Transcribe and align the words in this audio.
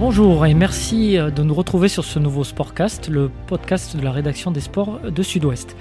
Bonjour 0.00 0.46
et 0.46 0.54
merci 0.54 1.18
euh, 1.18 1.30
de 1.30 1.42
nous 1.42 1.52
retrouver 1.52 1.88
sur 1.88 2.06
ce 2.06 2.18
nouveau 2.18 2.42
Sportcast, 2.42 3.08
le 3.08 3.30
podcast 3.46 3.98
de 3.98 4.02
la 4.02 4.12
rédaction 4.12 4.50
des 4.50 4.60
sports 4.60 4.98
de 4.98 5.22
Sud-Ouest. 5.22 5.76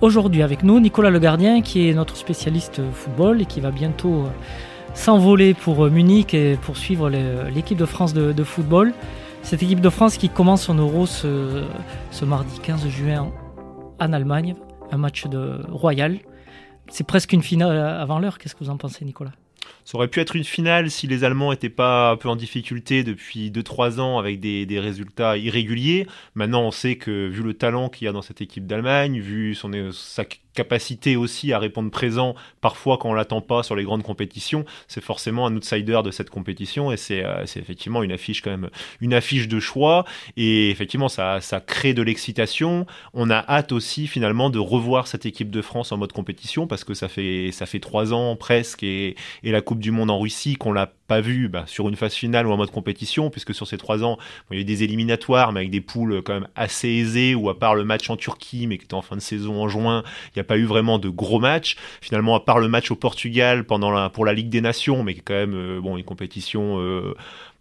Aujourd'hui 0.00 0.42
avec 0.42 0.62
nous 0.62 0.80
Nicolas 0.80 1.10
Le 1.10 1.18
Gardien 1.18 1.60
qui 1.60 1.86
est 1.86 1.92
notre 1.92 2.16
spécialiste 2.16 2.80
football 2.94 3.42
et 3.42 3.44
qui 3.44 3.60
va 3.60 3.70
bientôt 3.70 4.22
euh, 4.22 4.30
s'envoler 4.94 5.52
pour 5.52 5.84
euh, 5.84 5.90
Munich 5.90 6.32
et 6.32 6.56
poursuivre 6.56 7.10
l'équipe 7.10 7.76
de 7.76 7.84
France 7.84 8.14
de, 8.14 8.42
football. 8.42 8.94
Cette 9.42 9.62
équipe 9.62 9.82
de 9.82 9.90
France 9.90 10.16
qui 10.16 10.30
commence 10.30 10.62
son 10.62 10.76
Euro 10.76 11.04
ce 11.04 12.24
mardi 12.24 12.58
15 12.60 12.88
juin 12.88 13.30
en 14.00 14.12
Allemagne, 14.14 14.54
un 14.90 14.96
match 14.96 15.26
de 15.26 15.60
royal. 15.70 16.20
C'est 16.88 17.06
presque 17.06 17.34
une 17.34 17.42
finale 17.42 17.76
avant 17.78 18.18
l'heure. 18.18 18.38
Qu'est-ce 18.38 18.54
que 18.54 18.64
vous 18.64 18.70
en 18.70 18.78
pensez, 18.78 19.04
Nicolas? 19.04 19.32
Ça 19.88 19.96
aurait 19.96 20.08
pu 20.08 20.20
être 20.20 20.36
une 20.36 20.44
finale 20.44 20.90
si 20.90 21.06
les 21.06 21.24
Allemands 21.24 21.50
n'étaient 21.50 21.70
pas 21.70 22.10
un 22.10 22.16
peu 22.18 22.28
en 22.28 22.36
difficulté 22.36 23.04
depuis 23.04 23.50
2-3 23.50 24.00
ans 24.00 24.18
avec 24.18 24.38
des, 24.38 24.66
résultats 24.78 25.38
irréguliers. 25.38 26.06
Maintenant, 26.34 26.60
on 26.60 26.70
sait 26.70 26.96
que 26.96 27.26
vu 27.26 27.42
le 27.42 27.54
talent 27.54 27.88
qu'il 27.88 28.04
y 28.04 28.08
a 28.08 28.12
dans 28.12 28.20
cette 28.20 28.42
équipe 28.42 28.66
d'Allemagne, 28.66 29.18
vu 29.18 29.54
son, 29.54 29.72
sa 29.92 30.26
capacité 30.58 31.14
aussi 31.14 31.52
à 31.52 31.60
répondre 31.60 31.88
présent 31.88 32.34
parfois 32.60 32.98
quand 32.98 33.10
on 33.10 33.14
l'attend 33.14 33.40
pas 33.40 33.62
sur 33.62 33.76
les 33.76 33.84
grandes 33.84 34.02
compétitions, 34.02 34.64
c'est 34.88 35.00
forcément 35.00 35.46
un 35.46 35.54
outsider 35.54 36.00
de 36.04 36.10
cette 36.10 36.30
compétition 36.30 36.90
et 36.90 36.96
c'est 36.96 37.24
euh, 37.24 37.44
effectivement 37.44 38.02
une 38.02 38.10
affiche 38.10 38.42
quand 38.42 38.50
même 38.50 38.70
une 39.00 39.14
affiche 39.14 39.46
de 39.46 39.60
choix 39.60 40.04
et 40.36 40.70
effectivement 40.70 41.08
ça, 41.08 41.40
ça 41.40 41.60
crée 41.60 41.94
de 41.94 42.02
l'excitation. 42.02 42.86
On 43.14 43.30
a 43.30 43.44
hâte 43.48 43.70
aussi 43.70 44.08
finalement 44.08 44.50
de 44.50 44.58
revoir 44.58 45.06
cette 45.06 45.26
équipe 45.26 45.50
de 45.50 45.62
France 45.62 45.92
en 45.92 45.96
mode 45.96 46.12
compétition 46.12 46.66
parce 46.66 46.82
que 46.82 46.94
ça 46.94 47.08
fait 47.08 47.50
ça 47.52 47.66
fait 47.66 47.78
trois 47.78 48.12
ans 48.12 48.34
presque 48.34 48.82
et, 48.82 49.14
et 49.44 49.52
la 49.52 49.60
Coupe 49.60 49.78
du 49.78 49.92
Monde 49.92 50.10
en 50.10 50.18
Russie 50.18 50.56
qu'on 50.56 50.72
l'a 50.72 50.90
pas 51.08 51.20
vu 51.22 51.48
bah, 51.48 51.64
sur 51.66 51.88
une 51.88 51.96
phase 51.96 52.12
finale 52.12 52.46
ou 52.46 52.52
en 52.52 52.56
mode 52.56 52.70
compétition, 52.70 53.30
puisque 53.30 53.54
sur 53.54 53.66
ces 53.66 53.78
trois 53.78 54.04
ans, 54.04 54.18
il 54.50 54.56
y 54.56 54.58
a 54.58 54.60
eu 54.60 54.64
des 54.64 54.82
éliminatoires, 54.82 55.52
mais 55.52 55.60
avec 55.60 55.70
des 55.70 55.80
poules 55.80 56.22
quand 56.22 56.34
même 56.34 56.48
assez 56.54 56.88
aisées, 56.88 57.34
ou 57.34 57.48
à 57.48 57.58
part 57.58 57.74
le 57.74 57.84
match 57.84 58.08
en 58.10 58.16
Turquie, 58.16 58.66
mais 58.66 58.76
qui 58.76 58.84
était 58.84 58.94
en 58.94 59.02
fin 59.02 59.16
de 59.16 59.22
saison 59.22 59.60
en 59.60 59.68
juin, 59.68 60.04
il 60.26 60.32
n'y 60.36 60.40
a 60.40 60.44
pas 60.48 60.58
eu 60.58 60.64
vraiment 60.64 60.98
de 60.98 61.08
gros 61.08 61.38
matchs. 61.38 61.76
Finalement, 62.00 62.34
à 62.34 62.40
part 62.40 62.58
le 62.58 62.68
match 62.68 62.90
au 62.90 62.96
Portugal 62.96 63.64
pendant 63.64 63.90
la, 63.90 64.08
pour 64.08 64.24
la 64.24 64.32
Ligue 64.32 64.48
des 64.48 64.60
Nations, 64.60 65.04
mais 65.04 65.14
qui 65.14 65.20
est 65.20 65.22
quand 65.22 65.34
même 65.34 65.54
euh, 65.54 65.80
bon 65.80 65.96
une 65.96 66.04
compétition 66.04 66.80
euh, 66.80 67.14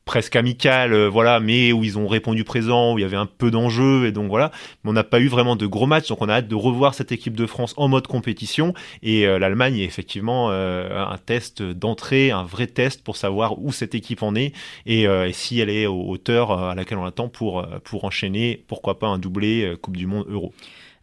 presque 0.05 0.38
amical, 0.38 0.93
euh, 0.93 1.09
voilà, 1.09 1.41
mais 1.41 1.73
où 1.73 1.83
ils 1.83 1.97
ont 1.97 2.08
répondu 2.08 2.45
présent, 2.45 2.93
où 2.93 2.97
il 2.97 3.02
y 3.02 3.05
avait 3.05 3.17
un 3.17 3.25
peu 3.25 3.52
d'enjeu, 3.52 4.05
et 4.05 4.13
donc 4.13 4.30
voilà. 4.30 4.52
Mais 4.83 4.89
on 4.89 4.93
n'a 4.93 5.03
pas 5.03 5.19
eu 5.19 5.27
vraiment 5.27 5.58
de 5.58 5.67
gros 5.67 5.85
matchs, 5.85 6.08
donc 6.08 6.21
on 6.21 6.30
a 6.30 6.35
hâte 6.35 6.47
de 6.47 6.55
revoir 6.55 6.93
cette 6.93 7.11
équipe 7.11 7.35
de 7.35 7.45
France 7.45 7.73
en 7.75 7.89
mode 7.89 8.08
compétition. 8.08 8.73
Et 9.03 9.25
l'Allemagne 9.25 9.77
est 9.80 9.83
effectivement 9.83 10.49
un 10.49 11.17
test 11.17 11.61
d'entrée, 11.61 12.31
un 12.31 12.43
vrai 12.43 12.67
test 12.67 13.03
pour 13.03 13.17
savoir 13.17 13.59
où 13.59 13.73
cette 13.73 13.95
équipe 13.95 14.23
en 14.23 14.33
est 14.35 14.53
et, 14.85 15.08
si 15.33 15.59
elle 15.59 15.69
est 15.69 15.88
aux 15.88 16.08
hauteur 16.08 16.52
à 16.52 16.73
laquelle 16.73 16.99
on 16.99 17.05
attend 17.05 17.27
pour, 17.27 17.67
pour 17.83 18.05
enchaîner, 18.05 18.63
pourquoi 18.67 18.99
pas 18.99 19.08
un 19.08 19.19
doublé 19.19 19.75
Coupe 19.81 19.97
du 19.97 20.08
Monde 20.08 20.25
Euro. 20.30 20.53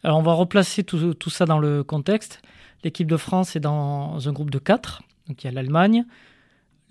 Alors 0.05 0.19
on 0.19 0.21
va 0.21 0.33
replacer 0.33 0.83
tout, 0.83 1.15
ça 1.31 1.45
dans 1.47 1.57
le 1.57 1.83
contexte. 1.83 2.43
L'équipe 2.83 3.07
de 3.07 3.17
France 3.17 3.55
est 3.55 3.59
dans 3.59 4.29
un 4.29 4.31
groupe 4.33 4.51
de 4.51 4.59
quatre. 4.59 5.01
Donc 5.27 5.43
il 5.43 5.47
y 5.47 5.49
a 5.49 5.51
l'Allemagne, 5.51 6.05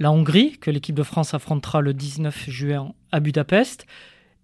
la 0.01 0.11
Hongrie, 0.11 0.59
que 0.59 0.69
l'équipe 0.69 0.97
de 0.97 1.05
France 1.05 1.33
affrontera 1.33 1.81
le 1.81 1.95
19 1.95 2.51
juin 2.51 2.93
à 3.13 3.21
Budapest, 3.21 3.87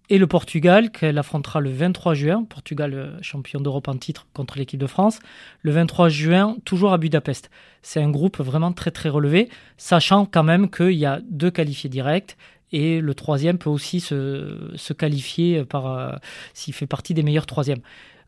et 0.07 0.17
le 0.17 0.25
Portugal, 0.25 0.89
qu'elle 0.89 1.17
affrontera 1.17 1.59
le 1.59 1.69
23 1.69 2.13
juin, 2.13 2.45
Portugal 2.45 2.93
euh, 2.93 3.21
champion 3.21 3.59
d'Europe 3.59 3.89
en 3.89 3.97
titre 3.97 4.27
contre 4.31 4.57
l'équipe 4.57 4.79
de 4.79 4.87
France, 4.87 5.19
le 5.63 5.71
23 5.71 6.07
juin, 6.07 6.55
toujours 6.63 6.93
à 6.93 6.97
Budapest. 6.97 7.51
C'est 7.81 8.01
un 8.01 8.09
groupe 8.09 8.39
vraiment 8.39 8.71
très 8.71 8.91
très 8.91 9.09
relevé, 9.09 9.49
sachant 9.75 10.25
quand 10.25 10.43
même 10.43 10.69
qu'il 10.69 10.93
y 10.93 11.05
a 11.05 11.19
deux 11.29 11.51
qualifiés 11.51 11.89
directs, 11.89 12.37
et 12.71 13.01
le 13.01 13.13
troisième 13.15 13.57
peut 13.57 13.69
aussi 13.69 13.99
se, 13.99 14.93
qualifier 14.93 15.65
par 15.65 15.87
euh, 15.87 16.15
s'il 16.53 16.73
fait 16.73 16.87
partie 16.87 17.13
des 17.13 17.23
meilleurs 17.23 17.47
troisièmes. 17.47 17.81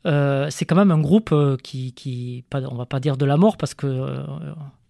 Euh, 0.05 0.47
c'est 0.49 0.65
quand 0.65 0.75
même 0.75 0.91
un 0.91 0.99
groupe 0.99 1.33
qui, 1.63 1.93
qui 1.93 2.43
on 2.53 2.75
va 2.75 2.85
pas 2.85 2.99
dire 2.99 3.17
de 3.17 3.25
la 3.25 3.37
mort 3.37 3.57
parce 3.57 3.73
que 3.73 3.87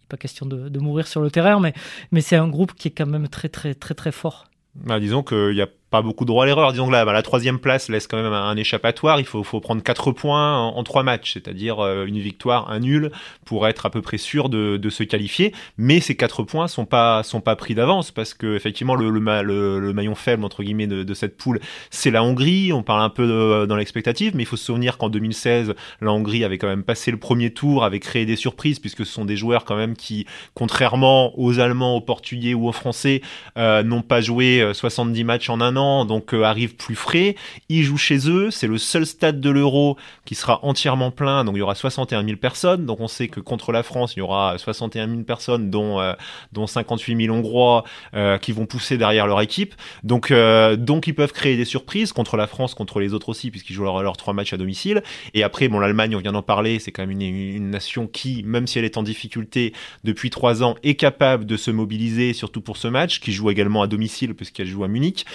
pas 0.09 0.17
question 0.17 0.45
de, 0.45 0.79
mourir 0.79 1.07
sur 1.07 1.21
le 1.21 1.31
terrain, 1.31 1.59
mais, 1.59 1.73
mais 2.11 2.21
c'est 2.21 2.35
un 2.35 2.47
groupe 2.47 2.73
qui 2.73 2.89
est 2.89 2.91
quand 2.91 3.05
même 3.05 3.27
très, 3.27 3.49
très, 3.49 3.73
très, 3.73 3.93
très 3.93 4.11
fort. 4.11 4.45
Bah, 4.75 4.99
disons 4.99 5.23
qu'il 5.23 5.55
y 5.55 5.61
a 5.61 5.67
pas 5.93 6.01
beaucoup 6.01 6.23
de 6.23 6.29
droit 6.29 6.45
à 6.45 6.47
l'erreur. 6.47 6.71
Disons 6.71 6.87
que 6.87 6.91
là, 6.91 7.05
la 7.05 7.21
troisième 7.21 7.59
place 7.59 7.87
laisse 7.87 8.07
quand 8.07 8.17
même 8.17 8.33
un, 8.33 8.57
échappatoire. 8.57 9.19
Il 9.19 9.27
faut, 9.27 9.43
faut 9.43 9.59
prendre 9.59 9.83
quatre 9.83 10.11
points 10.11 10.57
en, 10.57 10.83
trois 10.83 11.03
matchs, 11.03 11.33
c'est-à-dire 11.33 11.85
euh, 11.85 12.05
une 12.07 12.17
victoire, 12.17 12.71
un 12.71 12.79
nul, 12.79 13.11
pour 13.45 13.67
être 13.67 13.85
à 13.85 13.91
peu 13.91 14.01
près 14.01 14.17
sûr 14.17 14.49
de, 14.49 14.77
de 14.77 14.89
se 14.89 15.03
qualifier. 15.03 15.53
Mais 15.77 15.99
ces 15.99 16.15
quatre 16.15 16.41
points 16.41 16.67
sont 16.67 16.87
pas 16.87 17.21
sont 17.21 17.41
pas 17.41 17.55
pris 17.55 17.75
d'avance 17.75 18.09
parce 18.09 18.33
que 18.33 18.55
effectivement 18.55 18.95
le, 18.95 19.11
le, 19.11 19.79
le, 19.79 19.93
maillon 19.93 20.15
faible 20.15 20.43
entre 20.43 20.63
guillemets 20.63 20.87
de, 20.87 21.03
de 21.03 21.13
cette 21.13 21.37
poule, 21.37 21.59
c'est 21.91 22.09
la 22.09 22.23
Hongrie. 22.23 22.73
On 22.73 22.81
parle 22.81 23.03
un 23.03 23.11
peu 23.11 23.67
dans 23.67 23.75
l'expectative, 23.75 24.35
mais 24.35 24.41
il 24.41 24.47
faut 24.47 24.57
se 24.57 24.65
souvenir 24.65 24.97
qu'en 24.97 25.09
2016, 25.09 25.75
la 26.01 26.11
Hongrie 26.11 26.43
avait 26.43 26.57
quand 26.57 26.67
même 26.67 26.83
passé 26.83 27.11
le 27.11 27.17
premier 27.17 27.51
tour, 27.51 27.83
avait 27.83 27.99
créé 27.99 28.25
des 28.25 28.35
surprises 28.35 28.79
puisque 28.79 29.05
ce 29.05 29.13
sont 29.13 29.25
des 29.25 29.37
joueurs 29.37 29.63
quand 29.63 29.75
même 29.75 29.95
qui, 29.95 30.25
contrairement 30.55 31.37
aux 31.39 31.59
Allemands, 31.59 31.97
aux 31.97 32.01
Portugais 32.01 32.55
ou 32.55 32.67
aux 32.67 32.71
Français, 32.71 33.21
euh, 33.59 33.83
n'ont 33.83 34.01
pas 34.01 34.21
joué 34.21 34.67
70 34.73 35.21
euh, 35.21 35.25
matchs 35.25 35.49
en 35.51 35.61
un 35.61 35.77
an 35.77 35.82
donc 36.05 36.33
euh, 36.33 36.43
arrive 36.43 36.75
plus 36.75 36.95
frais. 36.95 37.35
Ils 37.69 37.83
jouent 37.83 37.97
chez 37.97 38.29
eux, 38.29 38.51
c'est 38.51 38.67
le 38.67 38.77
seul 38.77 39.05
stade 39.05 39.39
de 39.39 39.49
l'Euro 39.49 39.97
qui 40.25 40.35
sera 40.35 40.63
entièrement 40.63 41.11
plein, 41.11 41.43
donc 41.43 41.55
il 41.55 41.59
y 41.59 41.61
aura 41.61 41.75
61 41.75 42.23
000 42.23 42.37
personnes. 42.37 42.85
Donc 42.85 42.99
on 42.99 43.07
sait 43.07 43.27
que 43.27 43.39
contre 43.39 43.71
la 43.71 43.83
France, 43.83 44.13
il 44.15 44.19
y 44.19 44.21
aura 44.21 44.57
61 44.57 45.07
000 45.07 45.21
personnes, 45.23 45.69
dont 45.69 45.99
euh, 45.99 46.13
dont 46.51 46.67
58 46.67 47.25
000 47.25 47.35
Hongrois 47.35 47.83
euh, 48.13 48.37
qui 48.37 48.51
vont 48.51 48.65
pousser 48.65 48.97
derrière 48.97 49.27
leur 49.27 49.41
équipe. 49.41 49.75
Donc 50.03 50.33
donc 50.77 51.07
ils 51.07 51.15
peuvent 51.15 51.33
créer 51.33 51.57
des 51.57 51.65
surprises 51.65 52.13
contre 52.13 52.37
la 52.37 52.47
France, 52.47 52.73
contre 52.73 52.99
les 52.99 53.13
autres 53.13 53.29
aussi, 53.29 53.51
puisqu'ils 53.51 53.73
jouent 53.73 53.83
leurs 53.83 54.17
trois 54.17 54.33
matchs 54.33 54.53
à 54.53 54.57
domicile. 54.57 55.03
Et 55.33 55.43
après, 55.43 55.67
bon, 55.67 55.79
l'Allemagne, 55.79 56.15
on 56.15 56.19
vient 56.19 56.31
d'en 56.31 56.41
parler, 56.41 56.79
c'est 56.79 56.91
quand 56.91 57.05
même 57.05 57.19
une, 57.19 57.69
nation 57.69 58.07
qui, 58.07 58.43
même 58.43 58.67
si 58.67 58.79
elle 58.79 58.85
est 58.85 58.97
en 58.97 59.03
difficulté 59.03 59.73
depuis 60.03 60.29
trois 60.29 60.63
ans, 60.63 60.75
est 60.83 60.95
capable 60.95 61.45
de 61.45 61.57
se 61.57 61.71
mobiliser, 61.71 62.33
surtout 62.33 62.61
pour 62.61 62.77
ce 62.77 62.87
match, 62.87 63.19
qui 63.19 63.31
joue 63.31 63.49
également 63.49 63.81
à 63.81 63.87
domicile 63.87 64.33
puisqu'elle 64.35 64.67
joue 64.67 64.83
à 64.83 64.87
Munich. 64.87 65.25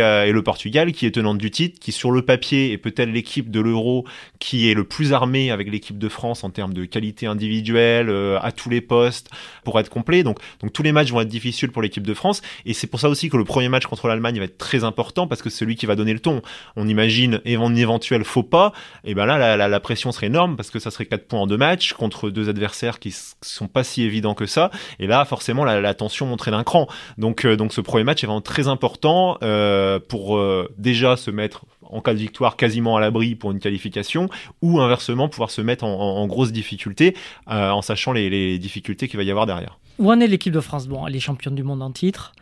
Euh, 0.00 0.24
et, 0.24 0.32
le 0.32 0.42
Portugal 0.42 0.92
qui 0.92 1.06
est 1.06 1.10
tenante 1.10 1.38
du 1.38 1.50
titre, 1.50 1.78
qui 1.80 1.92
sur 1.92 2.10
le 2.10 2.22
papier 2.22 2.72
est 2.72 2.78
peut-être 2.78 3.10
l'équipe 3.10 3.50
de 3.50 3.60
l'Euro 3.60 4.04
qui 4.38 4.70
est 4.70 4.74
le 4.74 4.84
plus 4.84 5.12
armé 5.12 5.50
avec 5.50 5.70
l'équipe 5.70 5.98
de 5.98 6.08
France 6.08 6.44
en 6.44 6.50
termes 6.50 6.74
de 6.74 6.84
qualité 6.84 7.26
individuelle 7.26 8.08
euh, 8.08 8.38
à 8.40 8.52
tous 8.52 8.70
les 8.70 8.80
postes 8.80 9.30
pour 9.64 9.78
être 9.80 9.88
complet. 9.88 10.22
Donc, 10.22 10.38
tous 10.72 10.82
les 10.82 10.92
matchs 10.92 11.10
vont 11.10 11.20
être 11.20 11.28
difficiles 11.28 11.70
pour 11.70 11.82
l'équipe 11.82 12.06
de 12.06 12.14
France 12.14 12.42
et 12.64 12.72
c'est 12.72 12.86
pour 12.86 13.00
ça 13.00 13.08
aussi 13.08 13.28
que 13.28 13.36
le 13.36 13.44
premier 13.44 13.68
match 13.68 13.86
contre 13.86 14.08
l'Allemagne 14.08 14.38
va 14.38 14.44
être 14.44 14.58
très 14.58 14.84
important 14.84 15.26
parce 15.26 15.42
que 15.42 15.50
c'est 15.50 15.58
celui 15.58 15.76
qui 15.76 15.86
va 15.86 15.96
donner 15.96 16.12
le 16.12 16.20
ton. 16.20 16.42
On 16.76 16.86
imagine 16.86 17.40
un 17.44 17.74
éventuel 17.74 18.24
faux 18.24 18.42
pas, 18.42 18.72
et 19.04 19.14
ben 19.14 19.26
là 19.26 19.56
la, 19.56 19.80
pression 19.80 20.12
serait 20.12 20.26
énorme 20.26 20.56
parce 20.56 20.70
que 20.70 20.78
ça 20.78 20.90
serait 20.90 21.06
4 21.06 21.26
points 21.26 21.40
en 21.40 21.46
deux 21.46 21.56
matchs 21.56 21.92
contre 21.92 22.30
deux 22.30 22.48
adversaires 22.48 22.98
qui 22.98 23.14
sont 23.42 23.68
pas 23.68 23.84
si 23.84 24.02
évidents 24.02 24.34
que 24.34 24.46
ça. 24.46 24.70
Et 24.98 25.06
là 25.06 25.24
forcément 25.24 25.64
la, 25.64 25.94
tension 25.94 26.26
monterait 26.26 26.50
d'un 26.50 26.64
cran. 26.64 26.86
Donc 27.18 27.44
euh, 27.44 27.56
donc 27.56 27.72
ce 27.72 27.80
premier 27.80 28.04
match 28.04 28.22
est 28.22 28.26
vraiment 28.26 28.40
très 28.40 28.68
important. 28.68 29.38
Euh, 29.66 29.98
pour 29.98 30.36
euh, 30.36 30.72
déjà 30.78 31.16
se 31.16 31.30
mettre 31.30 31.66
en 31.82 32.00
cas 32.00 32.14
de 32.14 32.18
victoire 32.18 32.56
quasiment 32.56 32.96
à 32.96 33.00
l'abri 33.00 33.34
pour 33.34 33.52
une 33.52 33.58
qualification 33.58 34.28
ou 34.62 34.80
inversement 34.80 35.28
pouvoir 35.28 35.50
se 35.50 35.60
mettre 35.60 35.84
en, 35.84 36.26
grosse 36.26 36.52
difficulté 36.52 37.14
euh, 37.48 37.70
en 37.70 37.82
sachant 37.82 38.12
les, 38.12 38.58
difficultés 38.58 39.08
qu'il 39.08 39.16
va 39.16 39.22
y 39.22 39.30
avoir 39.30 39.46
derrière. 39.46 39.78
Où 39.98 40.10
en 40.10 40.20
est 40.20 40.26
l'équipe 40.26 40.52
de 40.52 40.60
France? 40.60 40.88
Bon, 40.88 41.06
elle 41.06 41.14
est 41.14 41.20
championne 41.20 41.54
du 41.54 41.62
monde 41.62 41.82
en 41.82 41.90
titre. 41.90 42.32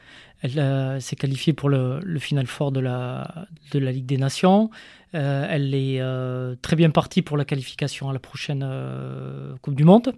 Elle 0.43 1.01
s'est 1.01 1.17
qualifiée 1.17 1.53
pour 1.53 1.69
le, 1.69 2.01
final 2.19 2.47
fort 2.47 2.73
de 2.73 2.81
la, 2.81 3.47
Ligue 3.73 4.07
des 4.07 4.19
Nations. 4.19 4.71
elle 5.13 5.75
est 5.75 6.03
très 6.61 6.77
bien 6.77 6.91
partie 6.91 7.23
pour 7.23 7.37
la 7.37 7.45
qualification 7.45 8.11
à 8.11 8.13
la 8.13 8.19
prochaine 8.19 8.67
Coupe 9.63 9.75
du 9.75 9.85
Monde. 9.85 10.15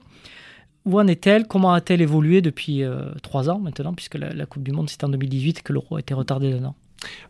Où 0.84 0.98
en 0.98 1.06
est-elle? 1.06 1.46
Comment 1.46 1.72
a-t-elle 1.72 2.00
évolué 2.00 2.40
depuis 2.40 2.82
trois 3.22 3.50
ans 3.50 3.58
maintenant, 3.58 3.94
puisque 3.94 4.16
la, 4.16 4.46
Coupe 4.46 4.62
du 4.62 4.72
Monde 4.72 4.88
c'est 4.88 5.04
en 5.04 5.08
2018 5.08 5.58
et 5.58 5.62
que 5.62 5.72
l'Euro 5.72 5.96
a 5.96 6.00
été 6.00 6.14
retardé 6.14 6.52
d'un 6.52 6.64
an 6.64 6.74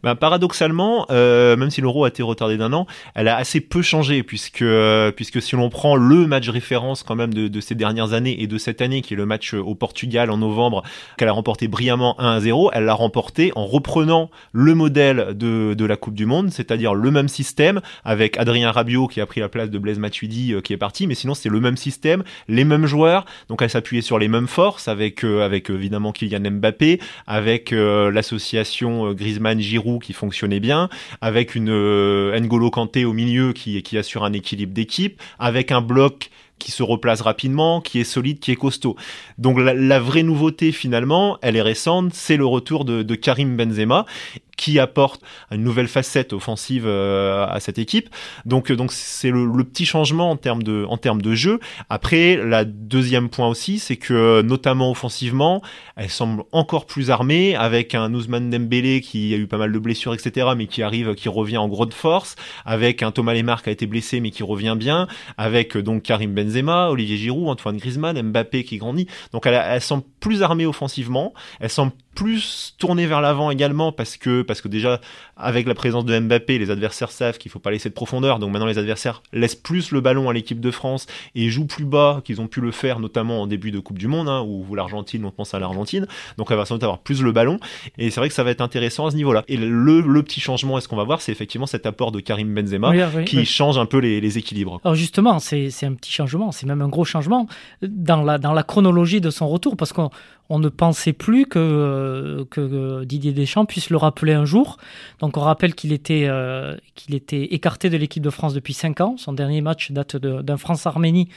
ben, 0.02 0.14
paradoxalement, 0.14 1.06
euh, 1.10 1.56
même 1.56 1.70
si 1.70 1.80
l'Euro 1.80 2.04
a 2.04 2.08
été 2.08 2.22
retardé 2.22 2.56
d'un 2.56 2.72
an, 2.72 2.86
elle 3.14 3.28
a 3.28 3.36
assez 3.36 3.60
peu 3.60 3.82
changé 3.82 4.22
puisque 4.22 4.62
euh, 4.62 5.10
puisque 5.10 5.42
si 5.42 5.56
l'on 5.56 5.68
prend 5.68 5.96
le 5.96 6.26
match 6.26 6.48
référence 6.48 7.02
quand 7.02 7.16
même 7.16 7.34
de, 7.34 7.48
de, 7.48 7.60
ces 7.60 7.74
dernières 7.74 8.12
années 8.12 8.40
et 8.40 8.46
de 8.46 8.58
cette 8.58 8.80
année 8.80 9.02
qui 9.02 9.14
est 9.14 9.16
le 9.16 9.26
match 9.26 9.54
au 9.54 9.74
Portugal 9.74 10.30
en 10.30 10.38
novembre 10.38 10.82
qu'elle 11.16 11.28
a 11.28 11.32
remporté 11.32 11.68
brillamment 11.68 12.18
1 12.20 12.36
à 12.36 12.40
0, 12.40 12.70
elle 12.72 12.84
l'a 12.84 12.94
remporté 12.94 13.52
en 13.56 13.66
reprenant 13.66 14.30
le 14.52 14.74
modèle 14.74 15.36
de, 15.36 15.74
de 15.74 15.84
la 15.84 15.96
Coupe 15.96 16.14
du 16.14 16.26
Monde, 16.26 16.50
c'est-à-dire 16.50 16.94
le 16.94 17.10
même 17.10 17.28
système 17.28 17.80
avec 18.04 18.36
Adrien 18.38 18.70
Rabiot 18.70 19.08
qui 19.08 19.20
a 19.20 19.26
pris 19.26 19.40
la 19.40 19.48
place 19.48 19.70
de 19.70 19.78
Blaise 19.78 19.98
Matuidi 19.98 20.54
euh, 20.54 20.60
qui 20.60 20.72
est 20.72 20.78
parti, 20.78 21.06
mais 21.06 21.14
sinon 21.14 21.34
c'est 21.34 21.48
le 21.48 21.60
même 21.60 21.76
système, 21.76 22.22
les 22.48 22.64
mêmes 22.64 22.86
joueurs, 22.86 23.24
donc 23.48 23.62
elle 23.62 23.70
s'appuyait 23.70 24.02
sur 24.02 24.18
les 24.18 24.28
mêmes 24.28 24.48
forces 24.48 24.88
avec 24.88 25.24
avec 25.24 25.70
évidemment 25.70 26.12
Kylian 26.12 26.50
Mbappé, 26.50 27.00
avec 27.26 27.70
l'association 27.72 29.12
Griezmann 29.12 29.56
Giroud 29.66 30.02
qui 30.02 30.12
fonctionnait 30.12 30.60
bien, 30.60 30.88
avec 31.20 31.54
une 31.54 31.70
euh, 31.70 32.38
N'Golo 32.38 32.70
Kanté 32.70 33.04
au 33.04 33.12
milieu 33.12 33.52
qui, 33.52 33.82
qui 33.82 33.98
assure 33.98 34.24
un 34.24 34.32
équilibre 34.32 34.72
d'équipe, 34.72 35.20
avec 35.38 35.72
un 35.72 35.80
bloc 35.80 36.30
qui 36.58 36.70
se 36.70 36.82
replace 36.82 37.20
rapidement, 37.20 37.80
qui 37.80 38.00
est 38.00 38.04
solide, 38.04 38.38
qui 38.38 38.50
est 38.50 38.56
costaud. 38.56 38.96
Donc 39.38 39.58
la, 39.58 40.00
vraie 40.00 40.22
nouveauté 40.22 40.72
finalement, 40.72 41.38
elle 41.42 41.56
est 41.56 41.62
récente, 41.62 42.14
c'est 42.14 42.36
le 42.36 42.46
retour 42.46 42.84
de, 42.84 43.14
Karim 43.14 43.56
Benzema. 43.56 44.06
Qui 44.56 44.78
apporte 44.78 45.22
une 45.50 45.62
nouvelle 45.62 45.88
facette 45.88 46.32
offensive 46.32 46.84
euh, 46.86 47.46
à 47.46 47.60
cette 47.60 47.78
équipe. 47.78 48.08
Donc, 48.44 48.72
donc 48.72 48.92
c'est 48.92 49.30
le, 49.30 49.46
petit 49.64 49.86
changement 49.86 50.30
en 50.30 50.36
termes 50.36 50.62
de, 50.62 50.86
en 50.88 50.96
termes 50.96 51.20
de 51.20 51.34
jeu. 51.34 51.60
Après, 51.90 52.36
la 52.36 52.64
deuxième 52.64 53.28
point 53.28 53.48
aussi, 53.48 53.78
c'est 53.78 53.96
que 53.96 54.42
notamment 54.42 54.90
offensivement, 54.90 55.62
elle 55.96 56.10
semble 56.10 56.44
encore 56.52 56.86
plus 56.86 57.10
armée 57.10 57.54
avec 57.54 57.94
un 57.94 58.12
Ousmane 58.14 58.50
Dembélé 58.50 59.00
qui 59.00 59.34
a 59.34 59.36
eu 59.36 59.46
pas 59.46 59.58
mal 59.58 59.72
de 59.72 59.78
blessures, 59.78 60.14
etc., 60.14 60.48
mais 60.56 60.66
qui 60.66 60.82
arrive, 60.82 61.14
qui 61.14 61.28
revient 61.28 61.58
en 61.58 61.68
gros 61.68 61.86
de 61.86 61.94
force, 61.94 62.36
avec 62.64 63.02
un 63.02 63.10
Thomas 63.10 63.34
Lemar 63.34 63.62
qui 63.62 63.68
a 63.68 63.72
été 63.72 63.86
blessé 63.86 64.20
mais 64.20 64.30
qui 64.30 64.42
revient 64.42 64.76
bien, 64.78 65.06
avec 65.36 65.76
donc 65.76 66.02
Karim 66.02 66.34
Benzema, 66.34 66.88
Olivier 66.90 67.16
Giroud, 67.16 67.48
Antoine 67.48 67.76
Griezmann, 67.76 68.20
Mbappé 68.20 68.64
qui 68.64 68.78
grandit. 68.78 69.06
Donc 69.32 69.46
elle, 69.46 69.60
elle 69.66 69.80
semble 69.80 70.04
plus 70.20 70.42
armée 70.42 70.66
offensivement, 70.66 71.34
elle 71.60 71.70
semble 71.70 71.92
plus 72.14 72.74
tourner 72.78 73.06
vers 73.06 73.20
l'avant 73.20 73.50
également 73.50 73.92
parce 73.92 74.16
que 74.16 74.42
parce 74.46 74.60
que 74.60 74.68
déjà 74.68 75.00
avec 75.36 75.66
la 75.66 75.74
présence 75.74 76.04
de 76.04 76.18
Mbappé, 76.18 76.58
les 76.58 76.70
adversaires 76.70 77.10
savent 77.10 77.38
qu'il 77.38 77.50
faut 77.50 77.58
pas 77.58 77.70
laisser 77.70 77.88
de 77.88 77.94
profondeur. 77.94 78.38
Donc 78.38 78.50
maintenant 78.52 78.66
les 78.66 78.78
adversaires 78.78 79.22
laissent 79.32 79.54
plus 79.54 79.90
le 79.90 80.00
ballon 80.00 80.30
à 80.30 80.32
l'équipe 80.32 80.60
de 80.60 80.70
France 80.70 81.06
et 81.34 81.48
jouent 81.50 81.66
plus 81.66 81.84
bas 81.84 82.22
qu'ils 82.24 82.40
ont 82.40 82.46
pu 82.46 82.60
le 82.60 82.70
faire 82.70 83.00
notamment 83.00 83.42
en 83.42 83.46
début 83.46 83.70
de 83.70 83.78
Coupe 83.78 83.98
du 83.98 84.08
Monde 84.08 84.28
hein, 84.28 84.42
où 84.46 84.74
l'Argentine 84.74 85.24
on 85.24 85.30
pense 85.30 85.54
à 85.54 85.58
l'Argentine. 85.58 86.06
Donc 86.38 86.48
elle 86.50 86.56
va 86.56 86.64
sans 86.64 86.76
doute 86.76 86.84
avoir 86.84 86.98
plus 86.98 87.22
le 87.22 87.32
ballon 87.32 87.58
et 87.98 88.10
c'est 88.10 88.20
vrai 88.20 88.28
que 88.28 88.34
ça 88.34 88.44
va 88.44 88.50
être 88.50 88.60
intéressant 88.60 89.06
à 89.06 89.10
ce 89.10 89.16
niveau-là. 89.16 89.44
Et 89.48 89.56
le, 89.56 90.00
le 90.00 90.22
petit 90.22 90.40
changement, 90.40 90.78
est-ce 90.78 90.88
qu'on 90.88 90.96
va 90.96 91.04
voir, 91.04 91.20
c'est 91.20 91.32
effectivement 91.32 91.66
cet 91.66 91.86
apport 91.86 92.12
de 92.12 92.20
Karim 92.20 92.54
Benzema 92.54 92.92
qui 93.24 93.44
change 93.44 93.78
un 93.78 93.86
peu 93.86 93.98
les, 93.98 94.20
les 94.20 94.38
équilibres. 94.38 94.80
Alors 94.84 94.94
justement, 94.94 95.38
c'est 95.38 95.68
un 95.82 95.94
petit 95.94 96.12
changement, 96.12 96.52
c'est 96.52 96.66
même 96.66 96.82
un 96.82 96.88
gros 96.88 97.04
changement 97.04 97.46
dans 97.82 98.22
la 98.22 98.38
dans 98.38 98.52
la 98.52 98.62
chronologie 98.62 99.20
de 99.20 99.30
son 99.30 99.48
retour 99.48 99.76
parce 99.76 99.92
qu'on 99.92 100.10
on 100.48 100.58
ne 100.58 100.68
pensait 100.68 101.12
plus 101.12 101.46
que, 101.46 102.46
que 102.50 103.04
Didier 103.04 103.32
Deschamps 103.32 103.64
puisse 103.64 103.90
le 103.90 103.96
rappeler 103.96 104.32
un 104.32 104.44
jour. 104.44 104.78
Donc 105.20 105.36
on 105.36 105.40
rappelle 105.40 105.74
qu'il 105.74 105.92
était, 105.92 106.26
euh, 106.28 106.76
était 107.10 107.42
écarté 107.54 107.90
de 107.90 107.96
l'équipe 107.96 108.22
de 108.22 108.30
France 108.30 108.54
depuis 108.54 108.72
5 108.72 109.00
ans. 109.00 109.16
Son 109.16 109.32
dernier 109.32 109.60
match 109.60 109.90
date 109.90 110.16
d'un 110.16 110.56
France-Arménie 110.56 111.28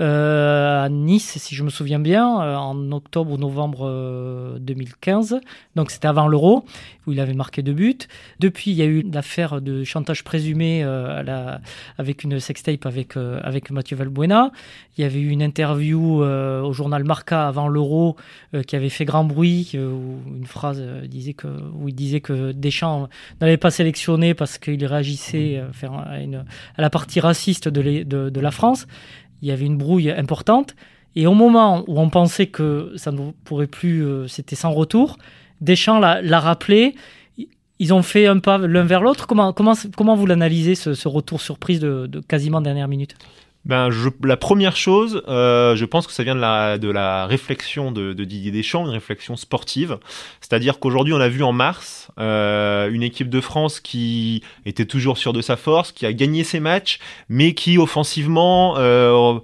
euh, 0.00 0.84
à 0.84 0.88
Nice, 0.88 1.36
si 1.38 1.54
je 1.54 1.62
me 1.62 1.70
souviens 1.70 1.98
bien, 1.98 2.40
euh, 2.40 2.56
en 2.56 2.92
octobre 2.92 3.32
ou 3.32 3.36
novembre 3.36 4.58
2015. 4.60 5.40
Donc 5.76 5.90
c'était 5.90 6.08
avant 6.08 6.28
l'Euro, 6.28 6.64
où 7.06 7.12
il 7.12 7.20
avait 7.20 7.34
marqué 7.34 7.62
deux 7.62 7.72
buts. 7.72 7.98
Depuis, 8.40 8.70
il 8.70 8.76
y 8.76 8.82
a 8.82 8.86
eu 8.86 9.02
l'affaire 9.02 9.60
de 9.60 9.84
chantage 9.84 10.24
présumé 10.24 10.82
avec 11.98 12.24
une 12.24 12.40
sextape 12.40 12.86
avec, 12.86 13.16
avec 13.16 13.70
Mathieu 13.70 13.96
Valbuena. 13.96 14.52
Il 14.96 15.02
y 15.02 15.04
avait 15.04 15.20
eu 15.20 15.28
une 15.28 15.42
interview 15.42 16.22
au 16.22 16.72
journal 16.72 17.04
Marca 17.04 17.46
avant 17.46 17.68
l'Euro 17.68 18.16
euh, 18.53 18.53
qui 18.62 18.76
avait 18.76 18.88
fait 18.88 19.04
grand 19.04 19.24
bruit, 19.24 19.72
où 19.74 20.36
une 20.36 20.46
phrase 20.46 20.78
euh, 20.80 21.06
disait 21.06 21.34
que, 21.34 21.48
où 21.48 21.88
il 21.88 21.94
disait 21.94 22.20
que 22.20 22.52
Deschamps 22.52 23.08
n'avait 23.40 23.56
pas 23.56 23.70
sélectionné 23.70 24.34
parce 24.34 24.58
qu'il 24.58 24.84
réagissait 24.84 25.62
euh, 25.82 25.88
à, 26.76 26.82
la 26.82 26.90
partie 26.90 27.20
raciste 27.20 27.68
de, 27.68 28.02
de, 28.02 28.40
la 28.40 28.50
France. 28.50 28.86
Il 29.42 29.48
y 29.48 29.52
avait 29.52 29.66
une 29.66 29.78
brouille 29.78 30.10
importante. 30.10 30.74
Et 31.16 31.26
au 31.26 31.34
moment 31.34 31.84
où 31.86 32.00
on 32.00 32.10
pensait 32.10 32.46
que 32.46 32.92
ça 32.96 33.12
ne 33.12 33.30
pourrait 33.44 33.66
plus, 33.66 34.04
c'était 34.28 34.56
sans 34.56 34.72
retour, 34.72 35.16
Deschamps 35.60 36.00
l'a 36.00 36.40
rappelé. 36.40 36.94
Ils 37.78 37.94
ont 37.94 38.02
fait 38.02 38.26
un 38.26 38.38
pas 38.38 38.58
l'un 38.58 38.84
vers 38.84 39.00
l'autre. 39.00 39.26
Comment, 39.26 39.52
comment, 39.52 39.74
comment 39.96 40.16
vous 40.16 40.26
l'analysez, 40.26 40.74
ce, 40.74 41.08
retour 41.08 41.40
surprise 41.40 41.78
de, 41.78 42.06
de 42.06 42.20
quasiment 42.20 42.60
dernière 42.60 42.88
minute? 42.88 43.16
Ben, 43.64 43.90
je, 43.90 44.08
la 44.22 44.36
première 44.36 44.76
chose, 44.76 45.22
euh, 45.28 45.74
je 45.74 45.84
pense 45.84 46.06
que 46.06 46.12
ça 46.12 46.22
vient 46.22 46.34
de 46.34 46.40
la, 46.40 46.76
de 46.78 46.90
la 46.90 47.26
réflexion 47.26 47.92
de, 47.92 48.12
de 48.12 48.24
Didier 48.24 48.50
Deschamps, 48.50 48.84
une 48.84 48.92
réflexion 48.92 49.36
sportive. 49.36 49.98
C'est-à-dire 50.40 50.78
qu'aujourd'hui, 50.78 51.14
on 51.14 51.20
a 51.20 51.28
vu 51.28 51.42
en 51.42 51.52
mars 51.52 52.08
euh, 52.18 52.90
une 52.90 53.02
équipe 53.02 53.30
de 53.30 53.40
France 53.40 53.80
qui 53.80 54.42
était 54.66 54.84
toujours 54.84 55.16
sûre 55.16 55.32
de 55.32 55.40
sa 55.40 55.56
force, 55.56 55.92
qui 55.92 56.04
a 56.04 56.12
gagné 56.12 56.44
ses 56.44 56.60
matchs, 56.60 56.98
mais 57.28 57.54
qui 57.54 57.78
offensivement, 57.78 58.74
euh, 58.76 59.38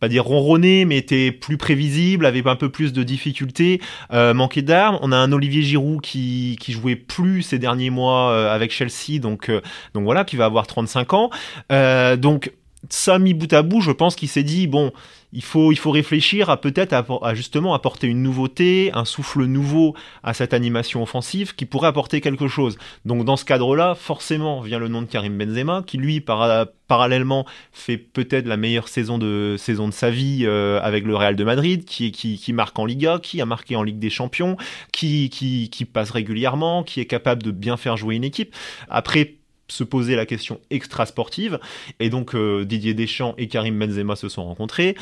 pas 0.00 0.08
dire 0.08 0.24
ronronné, 0.24 0.84
mais 0.84 0.98
était 0.98 1.32
plus 1.32 1.56
prévisible, 1.56 2.26
avait 2.26 2.46
un 2.46 2.56
peu 2.56 2.68
plus 2.68 2.92
de 2.92 3.02
difficultés, 3.02 3.80
euh, 4.12 4.34
manquait 4.34 4.62
d'armes. 4.62 4.98
On 5.02 5.12
a 5.12 5.16
un 5.16 5.32
Olivier 5.32 5.62
Giroud 5.62 6.00
qui, 6.00 6.56
qui 6.60 6.72
jouait 6.72 6.96
plus 6.96 7.42
ces 7.42 7.58
derniers 7.58 7.90
mois 7.90 8.30
euh, 8.30 8.54
avec 8.54 8.72
Chelsea, 8.72 9.18
donc, 9.20 9.48
euh, 9.48 9.60
donc 9.94 10.04
voilà, 10.04 10.24
qui 10.24 10.36
va 10.36 10.46
avoir 10.46 10.66
35 10.66 11.14
ans. 11.14 11.30
Euh, 11.72 12.16
donc 12.16 12.52
ça 12.90 13.18
mis 13.18 13.34
bout 13.34 13.52
à 13.52 13.62
bout, 13.62 13.80
je 13.80 13.90
pense 13.90 14.14
qu'il 14.14 14.28
s'est 14.28 14.42
dit 14.42 14.66
bon, 14.66 14.92
il 15.32 15.42
faut, 15.42 15.72
il 15.72 15.78
faut 15.78 15.90
réfléchir 15.90 16.48
à 16.48 16.58
peut-être 16.58 16.92
à, 16.94 17.34
justement 17.34 17.74
apporter 17.74 18.06
une 18.06 18.22
nouveauté, 18.22 18.90
un 18.94 19.04
souffle 19.04 19.44
nouveau 19.44 19.94
à 20.22 20.32
cette 20.32 20.54
animation 20.54 21.02
offensive 21.02 21.54
qui 21.54 21.66
pourrait 21.66 21.88
apporter 21.88 22.20
quelque 22.20 22.48
chose. 22.48 22.78
Donc 23.04 23.24
dans 23.24 23.36
ce 23.36 23.44
cadre-là, 23.44 23.94
forcément 23.94 24.60
vient 24.60 24.78
le 24.78 24.88
nom 24.88 25.02
de 25.02 25.06
Karim 25.06 25.36
Benzema 25.36 25.82
qui 25.86 25.98
lui 25.98 26.20
parallèlement 26.20 27.46
fait 27.72 27.98
peut-être 27.98 28.46
la 28.46 28.56
meilleure 28.56 28.88
saison 28.88 29.18
de 29.18 29.56
saison 29.58 29.88
de 29.88 29.92
sa 29.92 30.10
vie 30.10 30.44
euh, 30.44 30.80
avec 30.82 31.04
le 31.04 31.14
Real 31.16 31.36
de 31.36 31.44
Madrid, 31.44 31.84
qui, 31.84 32.12
qui, 32.12 32.52
marque 32.52 32.78
en 32.78 32.86
Liga, 32.86 33.18
qui 33.22 33.40
a 33.40 33.46
marqué 33.46 33.76
en 33.76 33.82
Ligue 33.82 33.98
des 33.98 34.10
Champions, 34.10 34.56
qui, 34.92 35.28
qui 35.28 35.84
passe 35.84 36.10
régulièrement, 36.10 36.84
qui 36.84 37.00
est 37.00 37.06
capable 37.06 37.42
de 37.42 37.50
bien 37.50 37.76
faire 37.76 37.96
jouer 37.96 38.14
une 38.14 38.24
équipe. 38.24 38.54
Après 38.88 39.37
se 39.68 39.84
poser 39.84 40.16
la 40.16 40.26
question 40.26 40.60
extra-sportive. 40.70 41.58
Et 42.00 42.10
donc 42.10 42.34
euh, 42.34 42.64
Didier 42.64 42.94
Deschamps 42.94 43.34
et 43.38 43.48
Karim 43.48 43.78
Benzema 43.78 44.16
se 44.16 44.28
sont 44.28 44.44
rencontrés. 44.44 44.96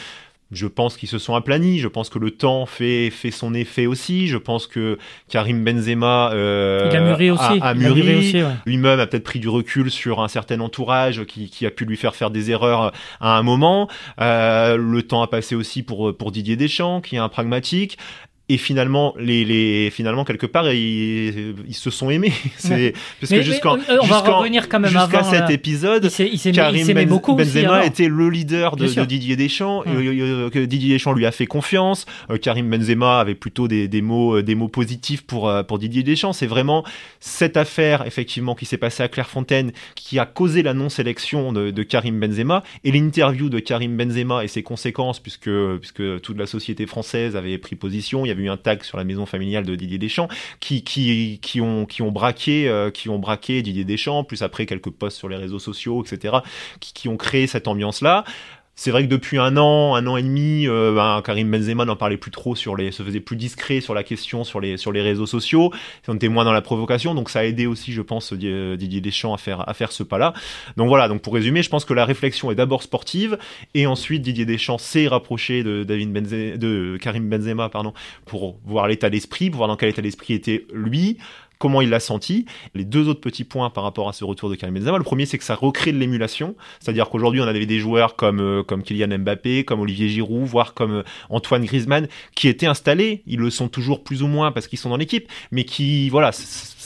Je 0.53 0.69
pense 0.69 0.97
qu'ils 0.97 1.09
se 1.09 1.19
sont 1.19 1.35
aplanis. 1.35 1.81
Je 1.81 1.89
pense 1.89 2.09
que 2.09 2.21
le 2.21 2.31
temps 2.31 2.67
fait, 2.67 3.11
fait 3.11 3.33
son 3.33 3.53
effet 3.53 3.87
aussi. 3.87 4.29
Je 4.29 4.37
pense 4.37 4.69
que 4.69 4.97
Karim 5.29 5.65
Benzema 5.65 6.31
euh, 6.33 6.89
a 6.89 7.01
mûri 7.01 7.31
aussi. 7.33 7.59
A, 7.61 7.75
mûri. 7.75 8.45
Lui-même 8.65 9.01
a 9.01 9.09
peut-être 9.09 9.25
pris 9.25 9.41
du 9.41 9.49
recul 9.49 9.91
sur 9.91 10.23
un 10.23 10.29
certain 10.29 10.61
entourage 10.61 11.25
qui, 11.25 11.51
qui, 11.51 11.67
a 11.67 11.73
pu 11.73 11.85
lui 11.85 11.97
faire 11.97 12.15
faire 12.15 12.31
des 12.31 12.53
erreurs 12.53 12.93
à 13.21 13.37
un 13.37 13.43
moment. 13.43 13.89
Euh, 14.21 14.77
le 14.77 15.03
temps 15.03 15.23
a 15.23 15.27
passé 15.27 15.57
aussi 15.57 15.83
pour, 15.83 16.17
pour 16.17 16.31
Didier 16.31 16.55
Deschamps, 16.55 17.01
qui 17.01 17.17
est 17.17 17.21
un 17.21 17.29
pragmatique 17.29 17.99
et 18.49 18.59
finalement 18.59 19.15
les, 19.19 19.45
les 19.45 19.91
finalement 19.91 20.25
quelque 20.25 20.47
part 20.47 20.71
ils, 20.73 21.55
ils 21.67 21.75
se 21.75 21.91
sont 21.91 22.11
aimés. 22.11 22.33
C'est 22.57 22.95
parce 23.21 23.33
que 23.33 23.43
jusqu'en 23.43 23.77
jusqu'à 23.79 25.25
cet 25.25 25.51
épisode 25.51 26.09
Karim 26.53 26.87
ben, 26.87 27.09
beaucoup 27.09 27.35
Benzema 27.35 27.85
était 27.85 28.09
le 28.09 28.31
leader 28.31 28.77
de, 28.77 28.87
de 28.87 29.05
Didier 29.05 29.37
Deschamps 29.37 29.81
hum. 29.81 29.97
euh, 29.97 30.67
Didier 30.67 30.95
Deschamps 30.95 31.13
lui 31.13 31.27
a 31.27 31.33
fait 31.33 31.47
confiance. 31.47 32.07
Euh, 32.31 32.39
Karim 32.39 32.71
Benzema 32.71 33.19
avait 33.21 33.35
plutôt 33.35 33.67
des, 33.67 33.89
des 33.89 34.03
mots 34.03 34.37
euh, 34.37 34.43
des 34.43 34.55
mots 34.55 34.69
positifs 34.69 35.23
pour 35.23 35.53
pour 35.67 35.79
Didier 35.79 36.05
Deschamps. 36.05 36.33
C'est 36.33 36.47
vraiment 36.47 36.85
cette 37.19 37.57
affaire 37.57 38.07
effectivement 38.07 38.55
qui 38.55 38.65
s'est 38.65 38.79
passée 38.79 39.03
à 39.03 39.09
Clairefontaine 39.09 39.73
qui 39.97 40.21
a 40.21 40.27
causé 40.27 40.63
la 40.63 40.73
non 40.73 40.89
sélection 40.89 41.53
de, 41.53 41.73
de 41.73 41.83
Karim 41.83 42.21
Benzema. 42.21 42.63
Et 42.85 42.93
l'interview 42.93 43.49
de 43.49 43.59
Karim 43.59 43.97
Benzema 43.97 44.45
et 44.45 44.49
ses 44.49 44.63
conséquences 44.63 45.19
puisque 45.19 45.51
puisque 45.81 46.21
toute 46.21 46.39
la 46.39 46.47
société 46.47 46.87
française 46.87 47.35
avait 47.35 47.59
pris 47.59 47.75
position 47.75 48.25
il 48.25 48.29
y 48.29 48.36
eu 48.39 48.49
un 48.49 48.57
tag 48.57 48.83
sur 48.83 48.99
la 48.99 49.05
maison 49.05 49.27
familiale 49.27 49.65
de 49.65 49.75
Didier 49.75 49.99
Deschamps 49.99 50.29
qui, 50.61 50.83
qui, 50.83 51.39
qui, 51.43 51.61
ont, 51.61 51.87
qui, 51.87 52.03
ont, 52.03 52.13
braqué, 52.13 52.69
euh, 52.69 52.91
qui 52.91 53.09
ont 53.09 53.19
braqué 53.19 53.63
Didier 53.63 53.85
Deschamps, 53.85 54.25
plus 54.25 54.43
après 54.43 54.67
quelques 54.67 54.91
posts 54.91 55.19
sur 55.19 55.29
les 55.29 55.37
réseaux 55.37 55.59
sociaux, 55.59 56.03
etc., 56.03 56.37
qui, 56.81 56.93
qui 56.93 57.09
ont 57.09 57.17
créé 57.17 57.47
cette 57.47 57.69
ambiance-là. 57.69 58.25
C'est 58.79 58.91
vrai 58.91 59.05
que 59.05 59.09
depuis 59.09 59.39
un 59.39 59.57
an, 59.57 59.95
un 59.95 60.07
an 60.07 60.19
et 60.19 60.23
demi, 60.23 60.69
euh, 60.69 60.95
ben, 60.95 61.23
Karim 61.25 61.51
Benzema 61.51 61.87
n'en 61.87 61.97
parlait 61.97 62.19
plus 62.19 62.31
trop 62.31 62.55
sur 62.55 62.77
les, 62.77 62.93
se 62.93 63.03
faisait 63.03 63.21
plus 63.21 63.37
discret 63.37 63.81
sur 63.81 63.95
la 63.95 64.05
question 64.05 64.45
sur 64.45 64.61
les 64.61 64.77
sur 64.77 64.93
les 64.93 65.01
réseaux 65.01 65.25
sociaux. 65.25 65.73
On 66.09 66.15
était 66.15 66.29
moins 66.29 66.45
dans 66.45 66.53
la 66.53 66.61
provocation, 66.61 67.15
donc 67.15 67.31
ça 67.31 67.39
a 67.39 67.45
aidé 67.45 67.65
aussi, 67.65 67.95
je 67.95 68.03
pense, 68.03 68.35
Didier 68.35 69.01
Deschamps 69.01 69.33
à 69.33 69.39
faire 69.39 69.67
à 69.67 69.73
faire 69.73 69.93
ce 69.93 70.03
pas-là. 70.03 70.35
Donc 70.77 70.89
voilà. 70.89 71.09
Donc 71.09 71.23
pour 71.23 71.33
résumer, 71.33 71.63
je 71.63 71.71
pense 71.71 71.87
que 71.87 71.95
la 71.95 72.05
réflexion 72.05 72.51
est 72.51 72.55
d'abord 72.55 72.83
sportive 72.83 73.39
et 73.73 73.87
ensuite 73.87 74.21
Didier 74.21 74.45
Deschamps 74.45 74.77
s'est 74.77 75.09
rapproché 75.09 75.63
de 75.63 75.83
David 75.83 76.13
Benzema, 76.13 76.59
de 76.59 76.99
Karim 77.01 77.31
Benzema, 77.31 77.71
pardon, 77.71 77.95
pour 78.27 78.59
voir 78.67 78.89
l'état 78.89 79.09
d'esprit, 79.09 79.49
pour 79.49 79.57
voir 79.57 79.69
dans 79.69 79.77
quel 79.77 79.89
état 79.89 80.03
d'esprit 80.03 80.35
était 80.35 80.67
lui 80.71 81.17
comment 81.59 81.81
il 81.81 81.91
l'a 81.91 82.01
senti. 82.01 82.47
Les 82.75 82.85
deux 82.85 83.09
autres 83.09 83.21
petits 83.21 83.45
points 83.45 83.71
par 83.71 83.85
rapport 83.85 84.09
à 84.09 84.13
ce 84.13 84.25
retour 84.25 84.51
de 84.51 84.55
Karim 84.55 84.75
Benzema, 84.75 84.99
le 84.99 85.05
premier 85.05 85.27
c'est 85.27 85.39
que 85.39 85.45
ça 85.45 85.55
recrée 85.55 85.93
de 85.93 85.99
l'émulation, 85.99 86.55
c'est-à-dire 86.81 87.09
qu'aujourd'hui 87.09 87.41
on 87.41 87.47
avait 87.47 87.67
des 87.67 87.79
joueurs 87.79 88.17
comme 88.17 88.41
euh, 88.41 88.63
comme 88.63 88.83
Kylian 88.83 89.19
Mbappé, 89.19 89.65
comme 89.65 89.81
Olivier 89.81 90.09
Giroud, 90.09 90.47
voire 90.47 90.75
comme 90.75 90.93
euh, 90.93 91.03
Antoine 91.31 91.65
Griezmann 91.65 92.09
qui 92.35 92.49
étaient 92.49 92.67
installés, 92.67 93.23
ils 93.27 93.41
le 93.41 93.51
sont 93.51 93.69
toujours 93.69 94.05
plus 94.05 94.23
ou 94.23 94.27
moins 94.27 94.53
parce 94.53 94.67
qu'ils 94.67 94.79
sont 94.79 94.91
dans 94.91 94.97
l'équipe, 94.97 95.29
mais 95.51 95.65
qui 95.65 96.09
voilà, 96.09 96.33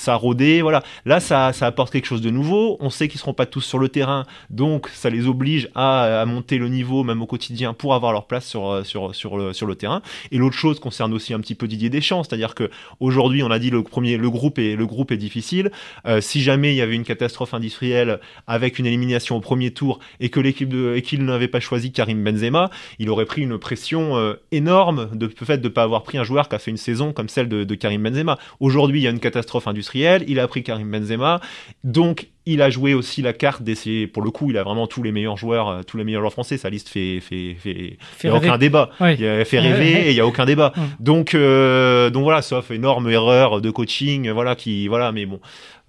ça 0.01 0.15
rodé, 0.15 0.63
voilà. 0.63 0.83
Là, 1.05 1.21
ça, 1.21 1.53
ça 1.53 1.67
apporte 1.67 1.93
quelque 1.93 2.07
chose 2.07 2.23
de 2.23 2.31
nouveau. 2.31 2.79
On 2.81 2.89
sait 2.89 3.07
qu'ils 3.07 3.21
seront 3.21 3.35
pas 3.35 3.45
tous 3.45 3.61
sur 3.61 3.79
le 3.79 3.91
terrain, 3.91 4.25
donc 4.49 4.89
ça 4.89 5.11
les 5.11 5.27
oblige 5.27 5.69
à, 5.75 6.23
à 6.23 6.25
monter 6.25 6.57
le 6.57 6.69
niveau, 6.69 7.05
même 7.05 7.21
au 7.21 7.27
quotidien, 7.27 7.75
pour 7.75 7.95
avoir 7.95 8.13
leur 8.13 8.27
place 8.27 8.47
sur, 8.47 8.71
euh, 8.71 8.83
sur, 8.83 9.15
sur, 9.15 9.37
le, 9.37 9.53
sur 9.53 9.67
le 9.67 9.75
terrain. 9.75 10.01
Et 10.33 10.39
l'autre 10.39 10.57
chose 10.57 10.81
concerne 10.81 11.13
aussi 11.13 11.35
un 11.35 11.41
petit 11.41 11.55
peu 11.55 11.69
Didier 11.69 11.91
Deschamps, 11.91 12.25
c'est-à-dire 12.25 12.55
que 12.55 12.71
aujourd'hui, 12.99 13.43
on 13.43 13.51
a 13.51 13.59
dit 13.59 13.69
le 13.69 13.83
premier, 13.83 14.17
le 14.17 14.31
groupe 14.31 14.59
est, 14.59 14.75
le 14.75 14.87
groupe 14.87 15.13
est 15.13 15.19
difficile. 15.19 15.71
Euh, 16.07 16.23
si 16.23 16.41
jamais 16.41 16.73
il 16.73 16.77
y 16.77 16.81
avait 16.81 16.95
une 16.95 17.05
catastrophe 17.05 17.53
industrielle 17.53 18.21
avec 18.47 18.79
une 18.79 18.87
élimination 18.87 19.37
au 19.37 19.41
premier 19.41 19.71
tour 19.71 19.99
et 20.19 20.31
que 20.31 20.41
l'équipe 20.41 20.73
et 20.95 21.03
qu'il 21.03 21.25
n'avait 21.27 21.49
pas 21.49 21.61
choisi 21.61 21.93
Karim 21.93 22.25
Benzema, 22.25 22.71
il 22.99 23.11
aurait 23.11 23.27
pris 23.27 23.43
une 23.43 23.59
pression 23.59 24.17
euh, 24.17 24.35
énorme 24.51 25.11
de 25.13 25.29
fait 25.29 25.59
de 25.59 25.69
pas 25.69 25.83
avoir 25.83 26.05
pris 26.05 26.17
un 26.17 26.25
joueur 26.25 26.49
qui 26.49 26.55
a 26.55 26.59
fait 26.59 26.71
une 26.71 26.79
saison 26.79 27.13
comme 27.13 27.29
celle 27.29 27.49
de 27.49 27.75
Karim 27.75 28.03
Benzema. 28.03 28.39
Aujourd'hui, 28.61 29.01
il 29.01 29.03
y 29.03 29.07
a 29.07 29.11
une 29.11 29.21
catastrophe 29.21 29.67
industrielle 29.67 29.90
il 29.95 30.41
a 30.41 30.49
pris 30.49 30.63
Karim 30.63 30.91
Benzema, 30.91 31.41
donc 31.85 32.29
il 32.47 32.63
a 32.63 32.71
joué 32.71 32.95
aussi 32.95 33.23
la 33.23 33.33
carte 33.33 33.63
d'essayer. 33.63 34.07
Pour 34.07 34.23
le 34.23 34.31
coup, 34.31 34.51
il 34.51 34.59
a 34.59 34.63
vraiment 34.63 34.87
tous 34.87 35.03
les 35.03 35.13
meilleurs 35.13 35.37
joueurs, 35.37 35.69
euh, 35.69 35.83
tous 35.83 35.97
les 35.97 36.05
meilleurs 36.05 36.23
joueurs 36.23 36.33
français. 36.33 36.59
Sa 36.59 36.71
liste 36.71 36.89
fait 36.89 37.21
fait 37.21 37.55
fait, 37.59 37.99
fait 38.01 38.31
aucun 38.31 38.59
débat. 38.59 38.91
Il 39.01 39.25
a 39.25 39.45
fait 39.45 39.61
rêver 39.61 40.07
et 40.07 40.11
il 40.11 40.17
y 40.17 40.21
a 40.21 40.27
aucun 40.27 40.47
débat. 40.47 40.73
Donc 40.99 41.35
euh, 41.35 42.11
donc 42.11 42.23
voilà, 42.23 42.43
sauf 42.43 42.71
énorme 42.71 43.11
erreur 43.11 43.61
de 43.61 43.71
coaching, 43.71 44.31
voilà 44.31 44.57
qui 44.57 44.89
voilà. 44.89 45.13
Mais 45.13 45.27
bon, 45.27 45.41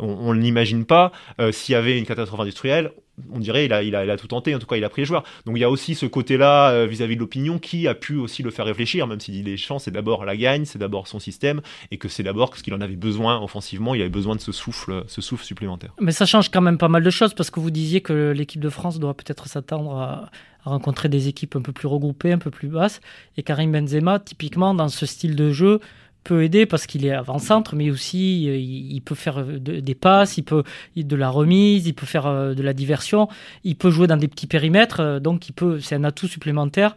on, 0.02 0.34
ne 0.34 0.40
l'imagine 0.40 0.86
pas. 0.86 1.12
Euh, 1.40 1.52
s'il 1.52 1.74
y 1.74 1.76
avait 1.76 1.98
une 1.98 2.06
catastrophe 2.06 2.40
industrielle, 2.42 2.92
on 3.32 3.40
dirait 3.40 3.66
il 3.66 3.74
a, 3.74 3.84
il, 3.84 3.96
a, 3.96 4.04
il 4.04 4.10
a 4.10 4.18
tout 4.18 4.28
tenté, 4.28 4.56
en 4.56 4.60
tout 4.60 4.66
cas 4.66 4.78
il 4.78 4.84
a 4.84 4.90
pris 4.90 5.04
les 5.04 5.06
joueurs. 5.06 5.24
Donc 5.46 5.58
il 5.58 5.62
y 5.62 5.64
a 5.64 5.70
aussi 5.70 5.96
ce 5.96 6.06
côté-là 6.06 6.72
euh, 6.72 6.88
vis-à-vis 6.88 7.16
de 7.16 7.20
l'opinion 7.20 7.60
qui 7.60 7.88
a 7.88 7.94
pu 7.94 8.16
aussi 8.16 8.42
le 8.42 8.52
faire 8.52 8.66
réfléchir, 8.66 9.06
même 9.08 9.20
s'il 9.20 9.34
dit 9.36 9.44
les 9.44 9.58
champs, 9.58 9.80
c'est 9.80 9.92
d'abord 9.92 10.26
la 10.26 10.36
gagne, 10.36 10.66
c'est 10.66 10.80
d'abord 10.80 11.08
son 11.08 11.20
système, 11.20 11.62
et 11.92 11.98
que 11.98 12.08
c'est 12.08 12.24
d'abord 12.24 12.56
ce 12.56 12.64
qu'il 12.64 12.74
en 12.74 12.82
avait 12.82 12.96
besoin 12.96 13.40
offensivement, 13.42 13.94
il 13.94 14.02
avait 14.02 14.10
besoin 14.10 14.36
de 14.36 14.42
ce 14.42 14.52
souffle, 14.52 15.04
ce 15.08 15.22
souffle 15.22 15.46
supplémentaire. 15.46 15.94
Mais 16.00 16.12
ça 16.12 16.26
change 16.42 16.52
quand 16.52 16.62
même 16.62 16.78
pas 16.78 16.88
mal 16.88 17.04
de 17.04 17.10
choses, 17.10 17.34
parce 17.34 17.52
que 17.52 17.60
vous 17.60 17.72
disiez 17.72 18.02
que 18.02 18.32
l'équipe 18.32 18.62
de 18.62 18.70
France 18.70 19.00
doit 19.00 19.14
peut-être 19.14 19.48
s'attendre 19.48 19.98
à, 19.98 20.32
rencontrer 20.64 21.10
des 21.10 21.28
équipes 21.28 21.56
un 21.56 21.62
peu 21.62 21.72
plus 21.72 21.88
regroupées, 21.88 22.32
un 22.32 22.38
peu 22.38 22.52
plus 22.52 22.68
basses, 22.68 23.02
et 23.36 23.44
Karim 23.44 23.72
Benzema, 23.72 24.20
typiquement 24.20 24.76
dans 24.76 24.90
ce 24.90 25.06
style 25.08 25.36
de 25.36 25.52
jeu, 25.52 25.80
peut 26.24 26.44
aider 26.44 26.68
parce 26.68 26.86
qu'il 26.86 27.04
est 27.06 27.12
avant-centre, 27.12 27.76
mais 27.76 27.90
aussi 27.90 28.48
euh, 28.48 28.56
il, 28.56 29.02
peut 29.02 29.16
faire 29.16 29.44
des 29.44 29.96
passes, 29.96 30.38
il 30.38 30.44
peut 30.44 30.64
de 30.96 31.16
la 31.16 31.30
remise, 31.30 31.88
il 31.88 31.94
peut 31.94 32.06
faire 32.06 32.28
euh, 32.28 32.54
de 32.54 32.62
la 32.62 32.74
diversion, 32.74 33.28
il 33.64 33.76
peut 33.76 33.90
jouer 33.90 34.06
dans 34.06 34.18
des 34.18 34.28
petits 34.28 34.46
périmètres, 34.46 35.00
euh, 35.00 35.20
donc 35.20 35.50
il 35.50 35.54
peut, 35.54 35.80
c'est 35.80 35.96
un 35.96 36.04
atout 36.04 36.28
supplémentaire 36.28 36.96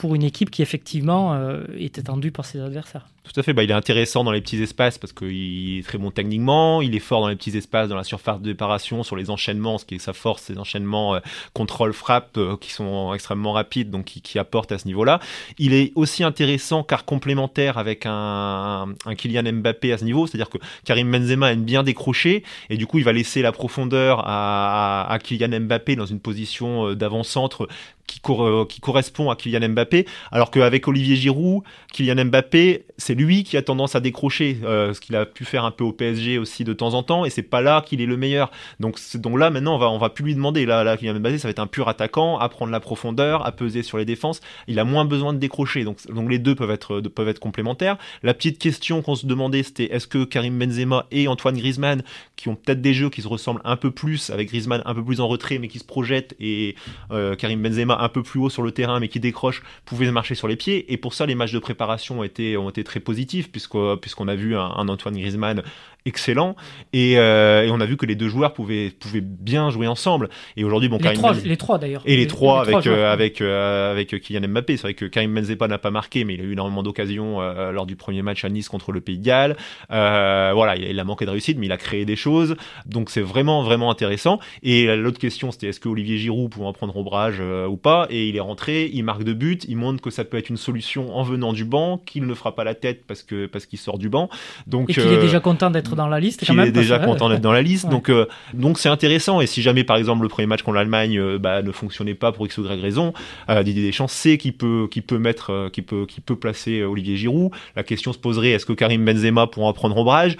pour 0.00 0.14
une 0.14 0.22
équipe 0.22 0.50
qui 0.50 0.62
effectivement 0.62 1.38
est 1.78 1.98
étendue 1.98 2.32
par 2.32 2.46
ses 2.46 2.58
adversaires. 2.58 3.06
Tout 3.22 3.38
à 3.38 3.42
fait, 3.42 3.52
bah, 3.52 3.62
il 3.62 3.70
est 3.70 3.74
intéressant 3.74 4.24
dans 4.24 4.32
les 4.32 4.40
petits 4.40 4.60
espaces 4.62 4.96
parce 4.96 5.12
qu'il 5.12 5.78
est 5.78 5.86
très 5.86 5.98
bon 5.98 6.10
techniquement, 6.10 6.80
il 6.80 6.96
est 6.96 7.00
fort 7.00 7.20
dans 7.20 7.28
les 7.28 7.36
petits 7.36 7.56
espaces, 7.56 7.88
dans 7.88 7.96
la 7.96 8.02
surface 8.02 8.40
de 8.40 8.44
déparation, 8.44 9.02
sur 9.02 9.14
les 9.14 9.30
enchaînements, 9.30 9.76
ce 9.76 9.84
qui 9.84 9.96
est 9.96 9.98
sa 9.98 10.14
force, 10.14 10.44
ces 10.44 10.58
enchaînements 10.58 11.14
euh, 11.14 11.20
contrôle-frappe 11.52 12.38
euh, 12.38 12.56
qui 12.56 12.72
sont 12.72 13.12
extrêmement 13.12 13.52
rapides, 13.52 13.90
donc 13.90 14.06
qui, 14.06 14.22
qui 14.22 14.38
apportent 14.38 14.72
à 14.72 14.78
ce 14.78 14.86
niveau-là. 14.86 15.20
Il 15.58 15.74
est 15.74 15.92
aussi 15.96 16.24
intéressant 16.24 16.82
car 16.82 17.04
complémentaire 17.04 17.76
avec 17.76 18.04
un, 18.06 18.94
Kylian 19.18 19.52
Mbappé 19.52 19.92
à 19.92 19.98
ce 19.98 20.04
niveau, 20.04 20.26
c'est-à-dire 20.26 20.48
que 20.48 20.58
Karim 20.86 21.12
Benzema 21.12 21.52
aime 21.52 21.64
bien 21.64 21.82
décrocher 21.82 22.42
et 22.70 22.78
du 22.78 22.86
coup 22.86 22.98
il 22.98 23.04
va 23.04 23.12
laisser 23.12 23.42
la 23.42 23.52
profondeur 23.52 24.22
à, 24.24 25.06
à, 25.08 25.18
Kylian 25.18 25.60
Mbappé 25.60 25.94
dans 25.94 26.06
une 26.06 26.20
position 26.20 26.88
euh, 26.88 26.96
d'avant-centre 26.96 27.68
qui, 28.10 28.20
qui, 28.68 28.80
correspond 28.80 29.30
à 29.30 29.36
Kylian 29.36 29.68
Mbappé, 29.68 30.06
alors 30.32 30.50
qu'avec 30.50 30.88
Olivier 30.88 31.16
Giroud, 31.16 31.62
Kylian 31.92 32.24
Mbappé, 32.26 32.84
c'est 33.00 33.14
lui 33.14 33.44
qui 33.44 33.56
a 33.56 33.62
tendance 33.62 33.94
à 33.94 34.00
décrocher, 34.00 34.58
euh, 34.64 34.94
ce 34.94 35.00
qu'il 35.00 35.16
a 35.16 35.26
pu 35.26 35.44
faire 35.44 35.64
un 35.64 35.70
peu 35.70 35.84
au 35.84 35.92
PSG 35.92 36.38
aussi 36.38 36.64
de 36.64 36.72
temps 36.72 36.94
en 36.94 37.02
temps, 37.02 37.24
et 37.24 37.30
c'est 37.30 37.42
pas 37.42 37.60
là 37.60 37.82
qu'il 37.82 38.00
est 38.00 38.06
le 38.06 38.16
meilleur. 38.16 38.50
Donc, 38.78 38.98
donc 39.14 39.38
là, 39.38 39.50
maintenant, 39.50 39.74
on 39.74 39.78
va, 39.78 39.90
on 39.90 39.98
va 39.98 40.10
plus 40.10 40.24
lui 40.24 40.34
demander. 40.34 40.66
Là, 40.66 40.84
là 40.84 40.96
Kylian 40.96 41.18
Mbappé, 41.20 41.38
ça 41.38 41.48
va 41.48 41.50
être 41.50 41.58
un 41.58 41.66
pur 41.66 41.88
attaquant, 41.88 42.38
à 42.38 42.48
prendre 42.48 42.70
la 42.70 42.80
profondeur, 42.80 43.44
à 43.46 43.52
peser 43.52 43.82
sur 43.82 43.98
les 43.98 44.04
défenses. 44.04 44.40
Il 44.68 44.78
a 44.78 44.84
moins 44.84 45.04
besoin 45.04 45.32
de 45.32 45.38
décrocher. 45.38 45.84
Donc, 45.84 46.06
donc 46.08 46.30
les 46.30 46.38
deux 46.38 46.54
peuvent 46.54 46.70
être, 46.70 47.00
peuvent 47.00 47.28
être 47.28 47.40
complémentaires. 47.40 47.96
La 48.22 48.34
petite 48.34 48.58
question 48.58 49.02
qu'on 49.02 49.14
se 49.14 49.26
demandait, 49.26 49.62
c'était 49.62 49.92
est-ce 49.92 50.06
que 50.06 50.24
Karim 50.24 50.58
Benzema 50.58 51.06
et 51.10 51.26
Antoine 51.28 51.56
Griezmann, 51.56 52.02
qui 52.36 52.48
ont 52.48 52.54
peut-être 52.54 52.80
des 52.80 52.94
jeux 52.94 53.10
qui 53.10 53.22
se 53.22 53.28
ressemblent 53.28 53.62
un 53.64 53.76
peu 53.76 53.90
plus, 53.90 54.30
avec 54.30 54.48
Griezmann 54.48 54.82
un 54.84 54.94
peu 54.94 55.04
plus 55.04 55.20
en 55.20 55.28
retrait, 55.28 55.58
mais 55.58 55.68
qui 55.68 55.78
se 55.78 55.84
projette, 55.84 56.34
et 56.38 56.74
euh, 57.10 57.34
Karim 57.34 57.62
Benzema 57.62 57.98
un 58.00 58.08
peu 58.08 58.22
plus 58.22 58.40
haut 58.40 58.50
sur 58.50 58.62
le 58.62 58.72
terrain 58.72 59.00
mais 59.00 59.08
qui 59.08 59.20
décroche 59.20 59.62
pouvait 59.84 60.10
marcher 60.10 60.34
sur 60.34 60.48
les 60.48 60.56
pieds 60.56 60.92
et 60.92 60.96
pour 60.96 61.14
ça 61.14 61.26
les 61.26 61.34
matchs 61.34 61.52
de 61.52 61.58
préparation 61.58 62.20
ont 62.20 62.24
été, 62.24 62.56
ont 62.56 62.68
été 62.70 62.84
très 62.90 63.00
positifs 63.00 63.52
puisqu'on 63.52 64.28
a 64.28 64.34
vu 64.34 64.56
un, 64.56 64.62
un 64.62 64.88
Antoine 64.88 65.14
Griezmann 65.14 65.62
excellent. 66.06 66.56
Euh, 66.94 67.62
et, 67.62 67.70
on 67.70 67.80
a 67.80 67.86
vu 67.86 67.96
que 67.96 68.06
les 68.06 68.14
deux 68.14 68.28
joueurs 68.28 68.52
pouvaient, 68.52 68.90
pouvaient 68.90 69.20
bien 69.20 69.70
jouer 69.70 69.86
ensemble. 69.86 70.28
Et 70.56 70.64
aujourd'hui 70.64 70.88
bon 70.88 70.96
les 70.96 71.02
Karim 71.02 71.18
trois, 71.18 71.34
les 71.34 71.56
trois 71.56 71.78
d'ailleurs. 71.78 72.02
Et 72.04 72.16
les, 72.16 72.26
trois 72.26 72.62
avec 72.62 72.86
euh, 72.86 73.12
avec 73.12 73.40
euh, 73.40 73.92
avec 73.92 74.20
Kylian 74.20 74.48
Mbappé. 74.48 74.76
C'est 74.76 74.82
vrai 74.82 74.94
que 74.94 75.04
Karim 75.04 75.34
Benzema 75.34 75.68
n'a 75.68 75.78
pas 75.78 75.90
marqué 75.90 76.24
mais 76.24 76.34
il 76.34 76.40
a 76.40 76.44
eu 76.44 76.52
énormément 76.52 76.82
d'occasions 76.82 77.40
lors 77.70 77.86
du 77.86 77.96
premier 77.96 78.22
match 78.22 78.44
à 78.44 78.48
Nice 78.48 78.68
contre 78.68 78.92
le 78.92 79.00
Pays 79.00 79.18
de 79.18 79.24
Galles. 79.24 79.56
Voilà 79.88 80.76
il, 80.76 80.98
a 80.98 81.04
manqué 81.04 81.24
de 81.24 81.30
réussite 81.30 81.58
mais 81.58 81.66
il 81.66 81.72
a 81.72 81.76
créé 81.76 82.04
des 82.04 82.16
choses. 82.16 82.56
Donc 82.86 83.10
c'est 83.10 83.20
vraiment 83.20 83.62
vraiment 83.62 83.90
intéressant. 83.90 84.40
Et 84.62 84.94
l'autre 84.96 85.18
question 85.18 85.50
c'était 85.50 85.68
est-ce 85.68 85.80
que 85.80 85.88
Olivier 85.88 86.18
Giroud 86.18 86.50
pouvait 86.50 86.66
en 86.66 86.72
prendre 86.72 86.96
ombrage 86.96 87.40
ou 87.40 87.76
pas? 87.76 88.06
Et 88.10 88.28
il 88.28 88.36
est 88.36 88.40
rentré 88.40 88.90
il 88.92 89.04
marque 89.04 89.24
deux 89.24 89.34
buts 89.34 89.58
il 89.68 89.76
montre 89.76 90.00
que 90.00 90.10
ça 90.10 90.24
peut 90.24 90.36
être 90.36 90.48
une 90.48 90.56
solution 90.56 91.16
en 91.16 91.22
venant 91.22 91.52
du 91.52 91.64
banc 91.64 91.98
qu'il 91.98 92.26
ne 92.26 92.34
fera 92.34 92.54
pas 92.54 92.64
la 92.64 92.74
tête 92.74 93.04
parce 93.06 93.22
que 93.22 93.46
parce 93.46 93.66
qu'il 93.66 93.78
sort 93.78 93.98
du 93.98 94.08
banc. 94.08 94.28
Donc 94.66 94.90
et 94.90 94.94
qu'il 94.94 95.12
est 95.12 95.20
déjà 95.20 95.40
content 95.40 95.70
d'être 95.70 95.89
dans 95.94 96.08
la 96.08 96.20
liste. 96.20 96.44
Quand 96.46 96.54
même, 96.54 96.68
est 96.68 96.72
déjà 96.72 96.98
content 96.98 97.28
d'être 97.28 97.40
dans 97.40 97.52
la 97.52 97.62
liste. 97.62 97.88
Donc, 97.90 98.08
euh, 98.08 98.26
donc 98.54 98.78
c'est 98.78 98.88
intéressant. 98.88 99.40
Et 99.40 99.46
si 99.46 99.62
jamais, 99.62 99.84
par 99.84 99.96
exemple, 99.96 100.22
le 100.22 100.28
premier 100.28 100.46
match 100.46 100.62
contre 100.62 100.76
l'Allemagne 100.76 101.18
euh, 101.18 101.38
bah, 101.38 101.62
ne 101.62 101.72
fonctionnait 101.72 102.14
pas 102.14 102.32
pour 102.32 102.46
X 102.46 102.58
ou 102.58 102.64
Y 102.64 102.80
raison, 102.80 103.12
euh, 103.48 103.62
Didier 103.62 103.84
Deschamps 103.84 104.08
sait 104.08 104.38
qu'il 104.38 104.56
peut, 104.56 104.88
qu'il 104.90 105.02
peut 105.02 105.18
mettre, 105.18 105.70
qu'il 105.72 105.84
peut, 105.84 106.06
qu'il 106.06 106.22
peut 106.22 106.36
placer 106.36 106.82
Olivier 106.82 107.16
Giroud. 107.16 107.50
La 107.76 107.82
question 107.82 108.12
se 108.12 108.18
poserait 108.18 108.50
est-ce 108.50 108.66
que 108.66 108.72
Karim 108.72 109.04
Benzema 109.04 109.46
pourra 109.46 109.72
prendre 109.72 109.96
ombrage? 109.96 110.36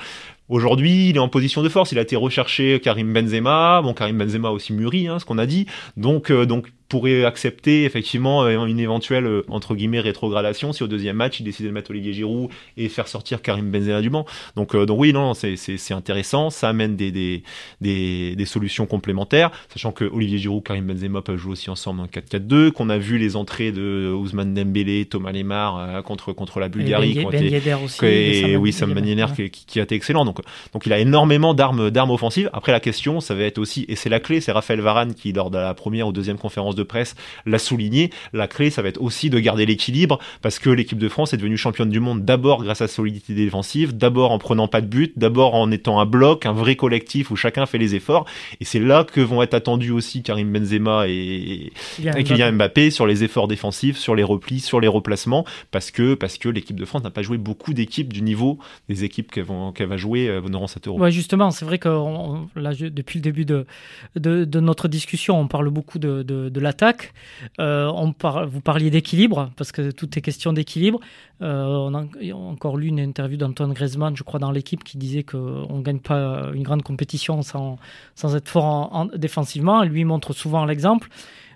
Aujourd'hui, 0.48 1.10
il 1.10 1.16
est 1.16 1.20
en 1.20 1.28
position 1.28 1.62
de 1.62 1.68
force. 1.68 1.92
Il 1.92 1.98
a 1.98 2.02
été 2.02 2.16
recherché 2.16 2.80
Karim 2.80 3.12
Benzema. 3.12 3.80
Bon, 3.82 3.94
Karim 3.94 4.18
Benzema 4.18 4.50
aussi 4.50 4.72
mûri, 4.72 5.06
hein, 5.06 5.18
ce 5.18 5.24
qu'on 5.24 5.38
a 5.38 5.46
dit. 5.46 5.66
Donc, 5.96 6.32
donc 6.32 6.68
pourrait 6.90 7.24
accepter 7.24 7.84
effectivement 7.84 8.42
euh, 8.42 8.66
une 8.66 8.80
éventuelle 8.80 9.24
euh, 9.24 9.44
entre 9.48 9.74
guillemets 9.76 10.00
rétrogradation 10.00 10.72
si 10.72 10.82
au 10.82 10.88
deuxième 10.88 11.16
match 11.16 11.38
il 11.38 11.44
décidait 11.44 11.68
de 11.68 11.72
mettre 11.72 11.90
Olivier 11.92 12.12
Giroud 12.12 12.50
et 12.76 12.88
faire 12.88 13.06
sortir 13.06 13.40
Karim 13.42 13.70
Benzema 13.70 14.02
du 14.02 14.10
banc. 14.10 14.26
Donc, 14.56 14.74
euh, 14.74 14.84
donc 14.86 15.00
oui, 15.00 15.12
non, 15.12 15.32
c'est 15.32 15.92
intéressant, 15.92 16.50
ça 16.50 16.68
amène 16.68 16.96
des, 16.96 17.12
des, 17.12 17.44
des, 17.80 18.34
des, 18.34 18.44
solutions 18.44 18.86
complémentaires, 18.86 19.52
sachant 19.72 19.92
que 19.92 20.04
Olivier 20.04 20.38
Giroud, 20.38 20.64
Karim 20.64 20.84
Benzema 20.84 21.22
peuvent 21.22 21.36
jouer 21.36 21.52
aussi 21.52 21.70
ensemble 21.70 22.00
en 22.00 22.06
4-4-2, 22.06 22.72
qu'on 22.72 22.90
a 22.90 22.98
vu 22.98 23.18
les 23.18 23.36
entrées 23.36 23.70
de 23.70 24.12
Ousmane 24.12 24.52
Dembélé, 24.52 25.04
Thomas 25.04 25.30
Lemar 25.30 26.02
contre, 26.02 26.32
contre 26.32 26.58
la 26.58 26.68
Bulgarie. 26.68 27.18
Et, 27.20 27.24
ben, 27.24 27.60
ben 27.64 27.78
aussi, 27.84 28.04
et 28.04 28.56
oui, 28.56 28.72
Sam 28.72 28.92
Ben 28.92 29.06
Yedder 29.06 29.26
qui, 29.36 29.50
qui, 29.50 29.78
a 29.78 29.84
été 29.84 29.94
excellent. 29.94 30.24
Donc, 30.24 30.40
donc 30.72 30.86
il 30.86 30.92
a 30.92 30.98
énormément 30.98 31.54
d'armes 31.54 31.90
d'armes 31.90 32.10
offensives. 32.10 32.50
Après 32.52 32.72
la 32.72 32.80
question, 32.80 33.20
ça 33.20 33.36
va 33.36 33.44
être 33.44 33.58
aussi, 33.58 33.84
et 33.88 33.94
c'est 33.94 34.08
la 34.08 34.18
clé, 34.18 34.40
c'est 34.40 34.52
Raphaël 34.52 34.80
Varane 34.80 35.14
qui 35.14 35.32
lors 35.32 35.50
de 35.50 35.58
la 35.58 35.74
première 35.74 36.08
ou 36.08 36.12
deuxième 36.12 36.38
conférence 36.38 36.74
de 36.74 36.79
de 36.80 36.84
presse 36.84 37.14
l'a 37.46 37.58
souligné. 37.58 38.10
La 38.32 38.48
clé, 38.48 38.70
ça 38.70 38.82
va 38.82 38.88
être 38.88 39.00
aussi 39.00 39.30
de 39.30 39.38
garder 39.38 39.66
l'équilibre 39.66 40.18
parce 40.42 40.58
que 40.58 40.70
l'équipe 40.70 40.98
de 40.98 41.08
France 41.08 41.32
est 41.34 41.36
devenue 41.36 41.56
championne 41.56 41.90
du 41.90 42.00
monde 42.00 42.24
d'abord 42.24 42.62
grâce 42.62 42.80
à 42.80 42.88
sa 42.88 42.94
solidité 42.94 43.34
défensive, 43.34 43.96
d'abord 43.96 44.32
en 44.32 44.38
prenant 44.38 44.68
pas 44.68 44.80
de 44.80 44.86
but, 44.86 45.12
d'abord 45.16 45.54
en 45.54 45.70
étant 45.70 46.00
un 46.00 46.06
bloc, 46.06 46.46
un 46.46 46.52
vrai 46.52 46.76
collectif 46.76 47.30
où 47.30 47.36
chacun 47.36 47.66
fait 47.66 47.78
les 47.78 47.94
efforts. 47.94 48.26
Et 48.60 48.64
c'est 48.64 48.78
là 48.78 49.04
que 49.04 49.20
vont 49.20 49.42
être 49.42 49.54
attendus 49.54 49.90
aussi 49.90 50.22
Karim 50.22 50.52
Benzema 50.52 51.08
et, 51.08 51.72
et 51.98 52.24
Kylian 52.24 52.52
Mbappé 52.52 52.90
sur 52.90 53.06
les 53.06 53.24
efforts 53.24 53.48
défensifs, 53.48 53.98
sur 53.98 54.14
les 54.14 54.22
replis, 54.22 54.60
sur 54.60 54.80
les 54.80 54.88
replacements, 54.88 55.44
parce 55.70 55.90
que, 55.90 56.14
parce 56.14 56.38
que 56.38 56.48
l'équipe 56.48 56.78
de 56.78 56.84
France 56.84 57.02
n'a 57.02 57.10
pas 57.10 57.22
joué 57.22 57.38
beaucoup 57.38 57.74
d'équipes 57.74 58.12
du 58.12 58.22
niveau 58.22 58.58
des 58.88 59.04
équipes 59.04 59.30
qu'elle 59.30 59.86
va 59.86 59.96
jouer 59.96 60.28
euh, 60.28 60.40
durant 60.40 60.66
cette 60.66 60.86
Euro. 60.86 60.98
Ouais, 60.98 61.10
justement, 61.10 61.50
c'est 61.50 61.64
vrai 61.64 61.78
que 61.78 61.88
là, 62.56 62.72
depuis 62.74 63.18
le 63.18 63.22
début 63.22 63.44
de, 63.44 63.66
de, 64.16 64.60
notre 64.60 64.88
discussion, 64.88 65.38
on 65.38 65.48
parle 65.48 65.70
beaucoup 65.70 65.98
de, 65.98 66.22
de 66.22 66.60
l'attaque. 66.70 67.12
Euh, 67.58 67.90
on 67.92 68.14
vous 68.46 68.60
parliez 68.60 68.90
d'équilibre, 68.90 69.50
parce 69.56 69.72
que 69.72 69.90
tout 69.90 70.08
est 70.16 70.22
question 70.22 70.52
d'équilibre. 70.52 71.00
Euh, 71.42 71.64
on 71.64 71.94
a 71.94 72.04
encore 72.32 72.76
lu 72.76 72.86
une 72.86 73.00
interview 73.00 73.36
d'Antoine 73.36 73.72
Griezmann, 73.72 74.16
je 74.16 74.22
crois, 74.22 74.38
dans 74.38 74.52
l'équipe, 74.52 74.84
qui 74.84 74.96
disait 74.96 75.24
qu'on 75.24 75.78
ne 75.78 75.82
gagne 75.82 75.98
pas 75.98 76.50
une 76.54 76.62
grande 76.62 76.82
compétition 76.82 77.42
sans, 77.42 77.78
être 78.36 78.48
fort 78.48 78.88
en, 78.92 79.06
défensivement. 79.06 79.82
Lui 79.82 80.04
montre 80.04 80.32
souvent 80.32 80.64
l'exemple. 80.64 81.08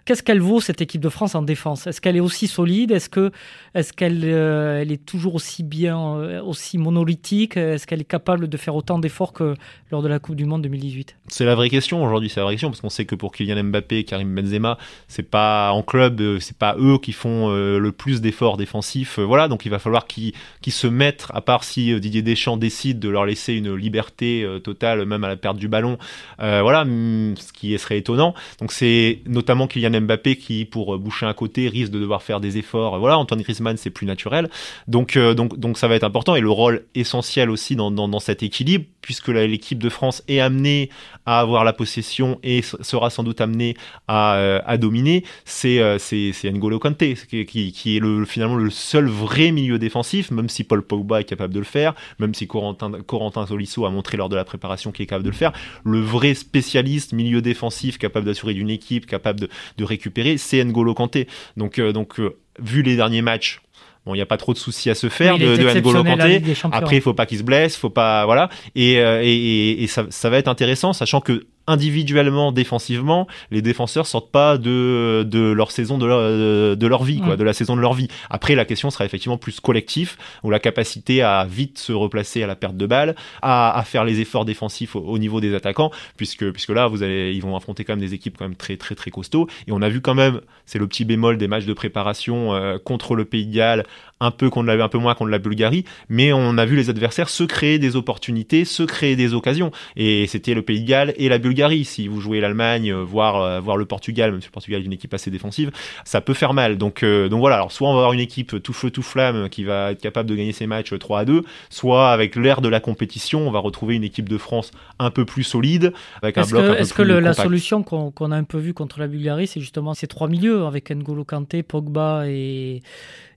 Qu'est-ce 0.04 0.22
qu'elle 0.22 0.40
vaut 0.40 0.60
cette 0.60 0.82
équipe 0.82 1.00
de 1.00 1.08
France 1.08 1.34
en 1.34 1.40
défense? 1.40 1.86
Est-ce 1.86 2.02
qu'elle 2.02 2.16
est 2.16 2.20
aussi 2.20 2.46
solide? 2.46 2.90
Est-ce 2.90 3.08
que 3.08 3.30
est-ce 3.74 3.94
qu'elle 3.94 4.20
euh, 4.24 4.84
est 4.84 5.02
toujours 5.04 5.34
aussi 5.34 5.62
bien 5.62 5.98
euh, 5.98 6.42
aussi 6.42 6.76
monolithique? 6.76 7.56
Est-ce 7.56 7.86
qu'elle 7.86 8.02
est 8.02 8.04
capable 8.04 8.48
de 8.48 8.56
faire 8.58 8.76
autant 8.76 8.98
d'efforts 8.98 9.32
que 9.32 9.54
lors 9.90 10.02
de 10.02 10.08
la 10.08 10.18
Coupe 10.18 10.36
du 10.36 10.44
monde 10.44 10.60
2018 10.60 11.16
C'est 11.28 11.46
la 11.46 11.54
vraie 11.54 11.70
question 11.70 12.04
aujourd'hui, 12.04 12.28
c'est 12.28 12.40
la 12.40 12.44
vraie 12.44 12.54
question 12.54 12.68
parce 12.68 12.82
qu'on 12.82 12.90
sait 12.90 13.06
que 13.06 13.14
pour 13.14 13.32
Kylian 13.32 13.64
Mbappé 13.64 14.04
Karim 14.04 14.34
Benzema, 14.34 14.76
c'est 15.08 15.22
pas 15.22 15.72
en 15.72 15.82
club, 15.82 16.20
euh, 16.20 16.38
c'est 16.38 16.58
pas 16.58 16.76
eux 16.78 16.98
qui 16.98 17.12
font 17.12 17.48
le 17.54 17.92
plus 17.92 18.20
d'efforts 18.20 18.56
défensifs, 18.56 19.18
voilà, 19.18 19.48
donc 19.48 19.64
il 19.64 19.70
va 19.70 19.78
falloir 19.78 20.06
qu'ils 20.06 20.32
se 20.68 20.86
mettent 20.86 21.26
à 21.30 21.40
part 21.40 21.64
si 21.64 21.98
Didier 21.98 22.22
Deschamps 22.22 22.56
décide 22.56 22.98
de 22.98 23.08
leur 23.08 23.24
laisser 23.24 23.54
une 23.54 23.74
liberté 23.74 24.46
totale 24.62 25.06
même 25.06 25.24
à 25.24 25.28
la 25.28 25.36
perte 25.36 25.56
du 25.56 25.68
ballon, 25.68 25.98
voilà, 26.38 26.84
mm, 26.84 27.36
ce 27.36 27.52
qui 27.52 27.78
serait 27.78 27.98
étonnant. 27.98 28.34
Donc 28.60 28.72
c'est 28.72 29.20
notamment 29.26 29.66
Kylian 29.66 29.93
Mbappé 30.00 30.36
qui 30.36 30.64
pour 30.64 30.98
boucher 30.98 31.26
un 31.26 31.34
côté 31.34 31.68
risque 31.68 31.92
de 31.92 32.00
devoir 32.00 32.22
faire 32.22 32.40
des 32.40 32.58
efforts. 32.58 32.98
Voilà, 32.98 33.18
Antoine 33.18 33.42
Griezmann 33.42 33.76
c'est 33.76 33.90
plus 33.90 34.06
naturel. 34.06 34.50
Donc 34.88 35.18
donc 35.18 35.58
donc 35.58 35.78
ça 35.78 35.88
va 35.88 35.94
être 35.94 36.04
important 36.04 36.34
et 36.34 36.40
le 36.40 36.50
rôle 36.50 36.84
essentiel 36.94 37.50
aussi 37.50 37.76
dans, 37.76 37.90
dans, 37.90 38.08
dans 38.08 38.20
cet 38.20 38.42
équilibre 38.42 38.84
puisque 39.04 39.28
l'équipe 39.28 39.78
de 39.78 39.90
France 39.90 40.22
est 40.28 40.40
amenée 40.40 40.88
à 41.26 41.40
avoir 41.40 41.64
la 41.64 41.74
possession 41.74 42.38
et 42.42 42.62
sera 42.62 43.10
sans 43.10 43.22
doute 43.22 43.40
amenée 43.40 43.76
à, 44.08 44.36
euh, 44.36 44.60
à 44.64 44.78
dominer, 44.78 45.24
c'est 45.44 45.78
euh, 45.78 45.98
N'Golo 46.44 46.78
Kanté 46.78 47.14
qui, 47.28 47.72
qui, 47.72 47.96
est 47.96 48.00
le, 48.00 48.24
finalement 48.24 48.56
le 48.56 48.70
seul 48.70 49.06
vrai 49.06 49.50
milieu 49.50 49.78
défensif, 49.78 50.30
même 50.30 50.48
si 50.48 50.64
Paul 50.64 50.82
Pogba 50.82 51.20
est 51.20 51.24
capable 51.24 51.52
de 51.52 51.58
le 51.58 51.64
faire, 51.64 51.94
même 52.18 52.34
si 52.34 52.46
Corentin, 52.46 52.92
Corentin 53.06 53.44
Tolisso 53.44 53.84
a 53.84 53.90
montré 53.90 54.16
lors 54.16 54.28
de 54.28 54.36
la 54.36 54.44
préparation 54.44 54.90
qu'il 54.90 55.02
est 55.02 55.06
capable 55.06 55.24
de 55.24 55.30
le 55.30 55.36
faire. 55.36 55.52
Le 55.84 56.00
vrai 56.00 56.34
spécialiste 56.34 57.12
milieu 57.12 57.42
défensif 57.42 57.98
capable 57.98 58.24
d'assurer 58.26 58.54
d'une 58.54 58.70
équipe, 58.70 59.06
capable 59.06 59.48
de 59.76 59.83
récupérer, 59.84 60.36
c'est 60.38 60.62
N'Golo 60.64 60.94
Kanté. 60.94 61.28
Donc, 61.56 61.78
euh, 61.78 61.92
donc 61.92 62.20
vu 62.58 62.82
les 62.82 62.96
derniers 62.96 63.22
matchs, 63.22 63.60
Bon, 64.06 64.12
il 64.12 64.18
n'y 64.18 64.22
a 64.22 64.26
pas 64.26 64.36
trop 64.36 64.52
de 64.52 64.58
soucis 64.58 64.90
à 64.90 64.94
se 64.94 65.08
faire 65.08 65.38
de, 65.38 65.56
de 65.56 65.62
N'Golo 65.62 66.04
Kanté. 66.04 66.42
Après, 66.72 66.96
il 66.96 67.00
faut 67.00 67.14
pas 67.14 67.24
qu'il 67.24 67.38
se 67.38 67.42
blesse, 67.42 67.74
faut 67.74 67.88
pas, 67.88 68.26
voilà. 68.26 68.50
Et, 68.74 68.96
et, 68.96 69.82
et 69.82 69.86
ça, 69.86 70.04
ça, 70.10 70.28
va 70.28 70.36
être 70.36 70.48
intéressant, 70.48 70.92
sachant 70.92 71.22
que 71.22 71.46
individuellement, 71.66 72.52
défensivement, 72.52 73.26
les 73.50 73.62
défenseurs 73.62 74.06
sortent 74.06 74.30
pas 74.30 74.58
de, 74.58 75.26
de 75.26 75.50
leur 75.52 75.70
saison 75.70 75.98
de 75.98 76.06
leur, 76.06 76.76
de 76.76 76.86
leur 76.86 77.04
vie, 77.04 77.20
quoi, 77.20 77.36
de 77.36 77.44
la 77.44 77.52
saison 77.52 77.76
de 77.76 77.80
leur 77.80 77.94
vie. 77.94 78.08
Après, 78.30 78.54
la 78.54 78.64
question 78.64 78.90
sera 78.90 79.04
effectivement 79.04 79.38
plus 79.38 79.60
collectif, 79.60 80.18
ou 80.42 80.50
la 80.50 80.58
capacité 80.58 81.22
à 81.22 81.46
vite 81.48 81.78
se 81.78 81.92
replacer 81.92 82.42
à 82.42 82.46
la 82.46 82.54
perte 82.54 82.76
de 82.76 82.86
balle, 82.86 83.14
à, 83.40 83.78
à 83.78 83.82
faire 83.84 84.04
les 84.04 84.20
efforts 84.20 84.44
défensifs 84.44 84.94
au, 84.94 85.18
niveau 85.18 85.40
des 85.40 85.54
attaquants, 85.54 85.90
puisque, 86.16 86.50
puisque 86.50 86.70
là, 86.70 86.86
vous 86.86 87.02
allez, 87.02 87.32
ils 87.34 87.42
vont 87.42 87.56
affronter 87.56 87.84
quand 87.84 87.94
même 87.94 88.06
des 88.06 88.14
équipes 88.14 88.36
quand 88.38 88.44
même 88.44 88.56
très, 88.56 88.76
très, 88.76 88.94
très 88.94 89.10
costauds. 89.10 89.48
Et 89.66 89.72
on 89.72 89.80
a 89.80 89.88
vu 89.88 90.00
quand 90.00 90.14
même, 90.14 90.40
c'est 90.66 90.78
le 90.78 90.86
petit 90.86 91.04
bémol 91.04 91.38
des 91.38 91.48
matchs 91.48 91.66
de 91.66 91.72
préparation 91.72 92.54
euh, 92.54 92.78
contre 92.78 93.14
le 93.14 93.24
Pays 93.24 93.46
de 93.46 93.54
Galles, 93.54 93.84
un 94.20 94.30
peu 94.30 94.50
qu'on 94.50 94.62
l'avait 94.62 94.82
un 94.82 94.88
peu 94.88 94.98
moins 94.98 95.14
contre 95.14 95.30
la 95.30 95.38
Bulgarie, 95.38 95.84
mais 96.08 96.32
on 96.32 96.56
a 96.56 96.64
vu 96.64 96.76
les 96.76 96.88
adversaires 96.88 97.28
se 97.28 97.44
créer 97.44 97.78
des 97.78 97.96
opportunités, 97.96 98.64
se 98.64 98.82
créer 98.82 99.16
des 99.16 99.34
occasions. 99.34 99.70
Et 99.96 100.26
c'était 100.26 100.54
le 100.54 100.62
Pays 100.62 100.80
de 100.82 100.88
Galles 100.88 101.14
et 101.16 101.28
la 101.28 101.38
Bulgarie. 101.38 101.53
Si 101.84 102.08
vous 102.08 102.20
jouez 102.20 102.40
l'Allemagne, 102.40 102.92
euh, 102.92 103.02
voire, 103.02 103.40
euh, 103.40 103.60
voir 103.60 103.76
le 103.76 103.84
Portugal, 103.84 104.32
même 104.32 104.40
si 104.40 104.48
le 104.48 104.52
Portugal 104.52 104.82
est 104.82 104.84
une 104.84 104.92
équipe 104.92 105.14
assez 105.14 105.30
défensive, 105.30 105.70
ça 106.04 106.20
peut 106.20 106.34
faire 106.34 106.54
mal. 106.54 106.78
Donc, 106.78 107.02
euh, 107.02 107.28
donc 107.28 107.40
voilà. 107.40 107.56
Alors, 107.56 107.72
soit 107.72 107.88
on 107.88 107.92
va 107.92 108.00
avoir 108.00 108.12
une 108.12 108.20
équipe 108.20 108.62
tout 108.62 108.72
feu, 108.72 108.90
tout 108.90 109.02
flamme 109.02 109.48
qui 109.48 109.64
va 109.64 109.92
être 109.92 110.00
capable 110.00 110.28
de 110.28 110.34
gagner 110.34 110.52
ses 110.52 110.66
matchs 110.66 110.98
3 110.98 111.20
à 111.20 111.24
2, 111.24 111.42
soit 111.70 112.10
avec 112.10 112.36
l'air 112.36 112.60
de 112.60 112.68
la 112.68 112.80
compétition, 112.80 113.46
on 113.46 113.50
va 113.50 113.58
retrouver 113.58 113.94
une 113.94 114.04
équipe 114.04 114.28
de 114.28 114.38
France 114.38 114.70
un 114.98 115.10
peu 115.10 115.24
plus 115.24 115.44
solide, 115.44 115.92
avec 116.22 116.38
un 116.38 116.42
bloc 116.42 116.62
que, 116.62 116.70
un 116.70 116.74
peu 116.74 116.80
Est-ce 116.80 116.94
que 116.94 117.02
la 117.02 117.32
solution 117.32 117.82
qu'on 117.82 118.30
a 118.30 118.36
un 118.36 118.44
peu 118.44 118.58
vue 118.58 118.74
contre 118.74 119.00
la 119.00 119.06
Bulgarie, 119.06 119.46
c'est 119.46 119.60
justement 119.60 119.94
ces 119.94 120.06
trois 120.06 120.28
milieux, 120.28 120.64
avec 120.64 120.90
N'Golo 120.90 121.24
Kanté, 121.24 121.62
Pogba 121.62 122.24
et 122.26 122.82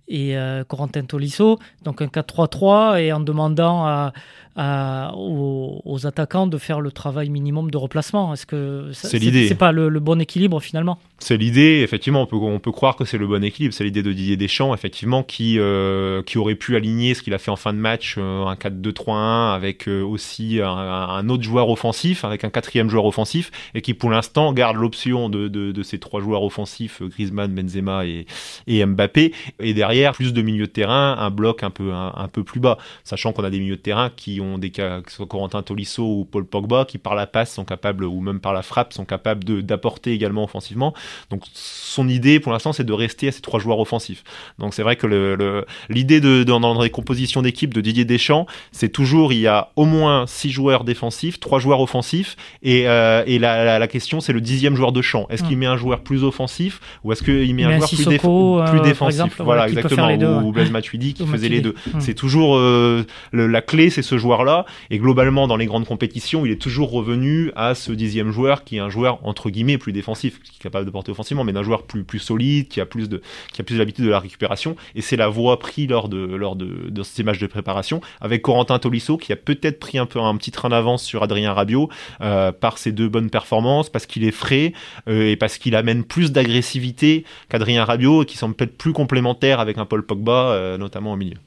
et 0.07 0.37
euh, 0.37 0.63
Corentin 0.63 1.03
Tolisso, 1.03 1.59
donc 1.83 2.01
un 2.01 2.07
4-3-3, 2.07 3.01
et 3.01 3.11
en 3.11 3.19
demandant 3.19 3.85
à, 3.85 4.13
aux, 4.57 5.99
attaquants 6.05 6.47
de 6.47 6.57
faire 6.57 6.81
le 6.81 6.91
travail 6.91 7.29
minimum 7.29 7.69
de 7.71 7.77
replacement. 7.77 8.33
Est-ce 8.33 8.45
que 8.45 8.89
c'est 8.93 9.19
l'idée 9.19 9.47
C'est 9.47 9.55
pas 9.55 9.71
le, 9.71 9.99
bon 9.99 10.19
équilibre 10.21 10.59
finalement? 10.59 10.99
C'est 11.19 11.37
l'idée. 11.37 11.81
Effectivement, 11.83 12.21
on 12.21 12.25
peut, 12.25 12.35
on 12.35 12.59
peut 12.59 12.71
croire 12.71 12.95
que 12.95 13.05
c'est 13.05 13.17
le 13.17 13.27
bon 13.27 13.43
équilibre. 13.43 13.73
C'est 13.73 13.83
l'idée 13.83 14.03
de 14.03 14.13
Didier 14.13 14.37
Deschamps, 14.37 14.73
effectivement, 14.73 15.23
qui 15.23 15.59
euh, 15.59 16.21
qui 16.23 16.37
aurait 16.37 16.55
pu 16.55 16.75
aligner 16.75 17.13
ce 17.13 17.21
qu'il 17.21 17.33
a 17.33 17.37
fait 17.37 17.51
en 17.51 17.55
fin 17.55 17.73
de 17.73 17.79
match, 17.79 18.15
euh, 18.17 18.45
un 18.45 18.55
4-2-3-1 18.55 19.53
avec 19.53 19.87
euh, 19.87 20.01
aussi 20.01 20.59
un, 20.63 21.29
autre 21.29 21.43
joueur 21.43 21.69
offensif, 21.69 22.23
avec 22.23 22.43
un 22.43 22.49
quatrième 22.49 22.89
joueur 22.89 23.05
offensif, 23.05 23.51
et 23.73 23.81
qui 23.81 23.93
pour 23.93 24.09
l'instant 24.09 24.53
garde 24.53 24.77
l'option 24.77 25.29
de, 25.29 25.47
de, 25.47 25.83
ces 25.83 25.99
trois 25.99 26.21
joueurs 26.21 26.43
offensifs, 26.43 27.01
Griezmann, 27.01 27.53
Benzema 27.53 28.05
et, 28.05 28.25
et 28.67 28.85
Mbappé, 28.85 29.33
et 29.59 29.73
derrière 29.73 30.13
plus 30.13 30.33
de 30.33 30.41
milieu 30.41 30.67
de 30.67 30.71
terrain, 30.71 31.17
un 31.17 31.29
bloc 31.29 31.63
un 31.63 31.69
peu 31.69 31.93
un, 31.93 32.13
un 32.15 32.27
peu 32.27 32.43
plus 32.43 32.59
bas, 32.59 32.77
sachant 33.03 33.33
qu'on 33.33 33.43
a 33.43 33.49
des 33.49 33.59
milieux 33.59 33.77
de 33.77 33.81
terrain 33.81 34.09
qui 34.15 34.39
ont 34.41 34.46
des 34.57 34.69
cas, 34.69 35.01
que 35.01 35.11
ce 35.11 35.17
soit 35.17 35.27
Corentin 35.27 35.61
Tolisso 35.61 36.03
ou 36.03 36.25
Paul 36.25 36.45
Pogba, 36.45 36.85
qui 36.85 36.97
par 36.97 37.15
la 37.15 37.27
passe 37.27 37.53
sont 37.53 37.65
capables, 37.65 38.03
ou 38.03 38.21
même 38.21 38.39
par 38.39 38.53
la 38.53 38.61
frappe, 38.61 38.93
sont 38.93 39.05
capables 39.05 39.63
d'apporter 39.63 40.13
également 40.13 40.43
offensivement. 40.43 40.93
Donc 41.29 41.43
son 41.53 42.07
idée 42.07 42.39
pour 42.39 42.51
l'instant, 42.51 42.73
c'est 42.73 42.83
de 42.83 42.93
rester 42.93 43.27
à 43.27 43.31
ces 43.31 43.41
trois 43.41 43.59
joueurs 43.59 43.79
offensifs. 43.79 44.23
Donc 44.59 44.73
c'est 44.73 44.83
vrai 44.83 44.95
que 44.95 45.65
l'idée 45.89 46.21
de, 46.21 46.43
dans 46.43 46.81
les 46.81 46.89
compositions 46.89 47.41
d'équipe 47.41 47.73
de 47.73 47.81
Didier 47.81 48.05
Deschamps, 48.05 48.45
c'est 48.71 48.89
toujours 48.89 49.33
il 49.33 49.39
y 49.39 49.47
a 49.47 49.71
au 49.75 49.85
moins 49.85 50.25
six 50.27 50.49
joueurs 50.49 50.83
défensifs, 50.83 51.39
trois 51.39 51.59
joueurs 51.59 51.81
offensifs, 51.81 52.35
et, 52.63 52.87
euh, 52.87 53.23
et 53.25 53.39
la, 53.39 53.79
la, 53.79 53.87
question 53.87 54.19
c'est 54.19 54.33
le 54.33 54.41
dixième 54.41 54.75
joueur 54.75 54.91
de 54.91 55.01
champ. 55.01 55.27
Est-ce 55.29 55.43
qu'il 55.43 55.57
met 55.57 55.65
un 55.65 55.77
joueur 55.77 56.01
plus 56.01 56.23
offensif 56.23 56.79
ou 57.03 57.11
est-ce 57.11 57.23
qu'il 57.23 57.53
met 57.55 57.63
un 57.63 57.77
joueur 57.77 57.89
plus, 57.89 58.05
plus, 58.05 58.81
défensif? 58.81 59.39
Voilà, 59.39 59.67
exactement. 59.67 60.43
Ou, 60.43 60.51
Blaise 60.51 60.71
Matuidi 60.71 61.13
qui 61.13 61.25
faisait 61.25 61.49
les 61.49 61.61
deux. 61.61 61.75
Hmm. 61.93 61.99
C'est 61.99 62.13
toujours 62.13 62.57
euh, 62.57 63.05
la 63.33 63.61
clé, 63.61 63.89
c'est 63.89 64.01
ce 64.01 64.17
joueur 64.17 64.36
là 64.43 64.65
Et 64.89 64.97
globalement, 64.99 65.47
dans 65.47 65.57
les 65.57 65.65
grandes 65.65 65.85
compétitions, 65.85 66.45
il 66.45 66.51
est 66.51 66.61
toujours 66.61 66.91
revenu 66.91 67.51
à 67.55 67.75
ce 67.75 67.91
dixième 67.91 68.31
joueur 68.31 68.63
qui 68.63 68.77
est 68.77 68.79
un 68.79 68.89
joueur 68.89 69.19
entre 69.23 69.49
guillemets 69.49 69.77
plus 69.77 69.93
défensif, 69.93 70.41
qui 70.41 70.57
est 70.59 70.63
capable 70.63 70.85
de 70.85 70.91
porter 70.91 71.11
offensivement, 71.11 71.43
mais 71.43 71.53
d'un 71.53 71.63
joueur 71.63 71.83
plus 71.83 72.19
solide, 72.19 72.67
qui 72.67 72.81
a 72.81 72.85
plus 72.85 73.09
de 73.09 73.21
qui 73.53 73.61
a 73.61 73.63
plus 73.63 73.77
l'habitude 73.77 74.05
de 74.05 74.09
la 74.09 74.19
récupération. 74.19 74.75
Et 74.95 75.01
c'est 75.01 75.17
la 75.17 75.27
voie 75.27 75.59
prise 75.59 75.89
lors 75.89 76.09
de 76.09 76.17
lors 76.17 76.57
ces 77.03 77.23
matchs 77.23 77.39
de 77.39 77.47
préparation 77.47 78.01
avec 78.21 78.41
Corentin 78.41 78.79
Tolisso 78.79 79.17
qui 79.17 79.31
a 79.31 79.35
peut-être 79.35 79.79
pris 79.79 79.97
un 79.97 80.05
peu 80.05 80.19
un 80.19 80.35
petit 80.35 80.51
train 80.51 80.69
d'avance 80.69 81.03
sur 81.03 81.23
Adrien 81.23 81.53
Rabiot 81.53 81.89
euh, 82.21 82.51
par 82.51 82.77
ses 82.77 82.91
deux 82.91 83.09
bonnes 83.09 83.29
performances, 83.29 83.89
parce 83.89 84.05
qu'il 84.05 84.23
est 84.23 84.31
frais 84.31 84.73
euh, 85.07 85.31
et 85.31 85.35
parce 85.35 85.57
qu'il 85.57 85.75
amène 85.75 86.03
plus 86.03 86.31
d'agressivité 86.31 87.25
qu'Adrien 87.49 87.85
Rabiot, 87.85 88.25
qui 88.25 88.37
semble 88.37 88.55
peut-être 88.55 88.77
plus 88.77 88.93
complémentaire 88.93 89.59
avec 89.59 89.77
un 89.77 89.85
Paul 89.85 90.05
Pogba, 90.05 90.51
euh, 90.51 90.77
notamment 90.77 91.13
au 91.13 91.17
milieu. 91.17 91.37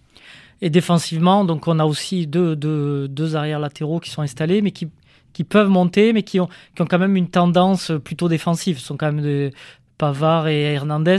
Et 0.63 0.71
défensivement, 0.71 1.45
donc 1.45 1.69
on 1.69 1.79
a 1.79 1.85
aussi 1.85 2.27
deux, 2.27 2.55
deux, 2.55 3.09
deux 3.09 3.37
arrières 3.37 3.61
latéraux 3.61 4.01
qui 4.01 4.11
sont 4.11 4.23
installés, 4.23 4.61
mais 4.61 4.73
qui, 4.73 4.89
qui 5.33 5.45
peuvent 5.45 5.69
monter, 5.69 6.13
mais 6.13 6.23
qui 6.23 6.39
ont, 6.41 6.49
qui 6.75 6.83
ont 6.83 6.87
quand 6.87 6.99
même 6.99 7.17
une 7.17 7.31
tendance 7.31 7.93
plutôt 8.05 8.29
défensive. 8.29 8.79
Ce 8.79 8.87
sont 8.87 8.97
quand 8.97 9.07
même 9.07 9.23
de 9.23 9.51
Pavard 9.97 10.49
et 10.49 10.63
Hernandez 10.63 11.19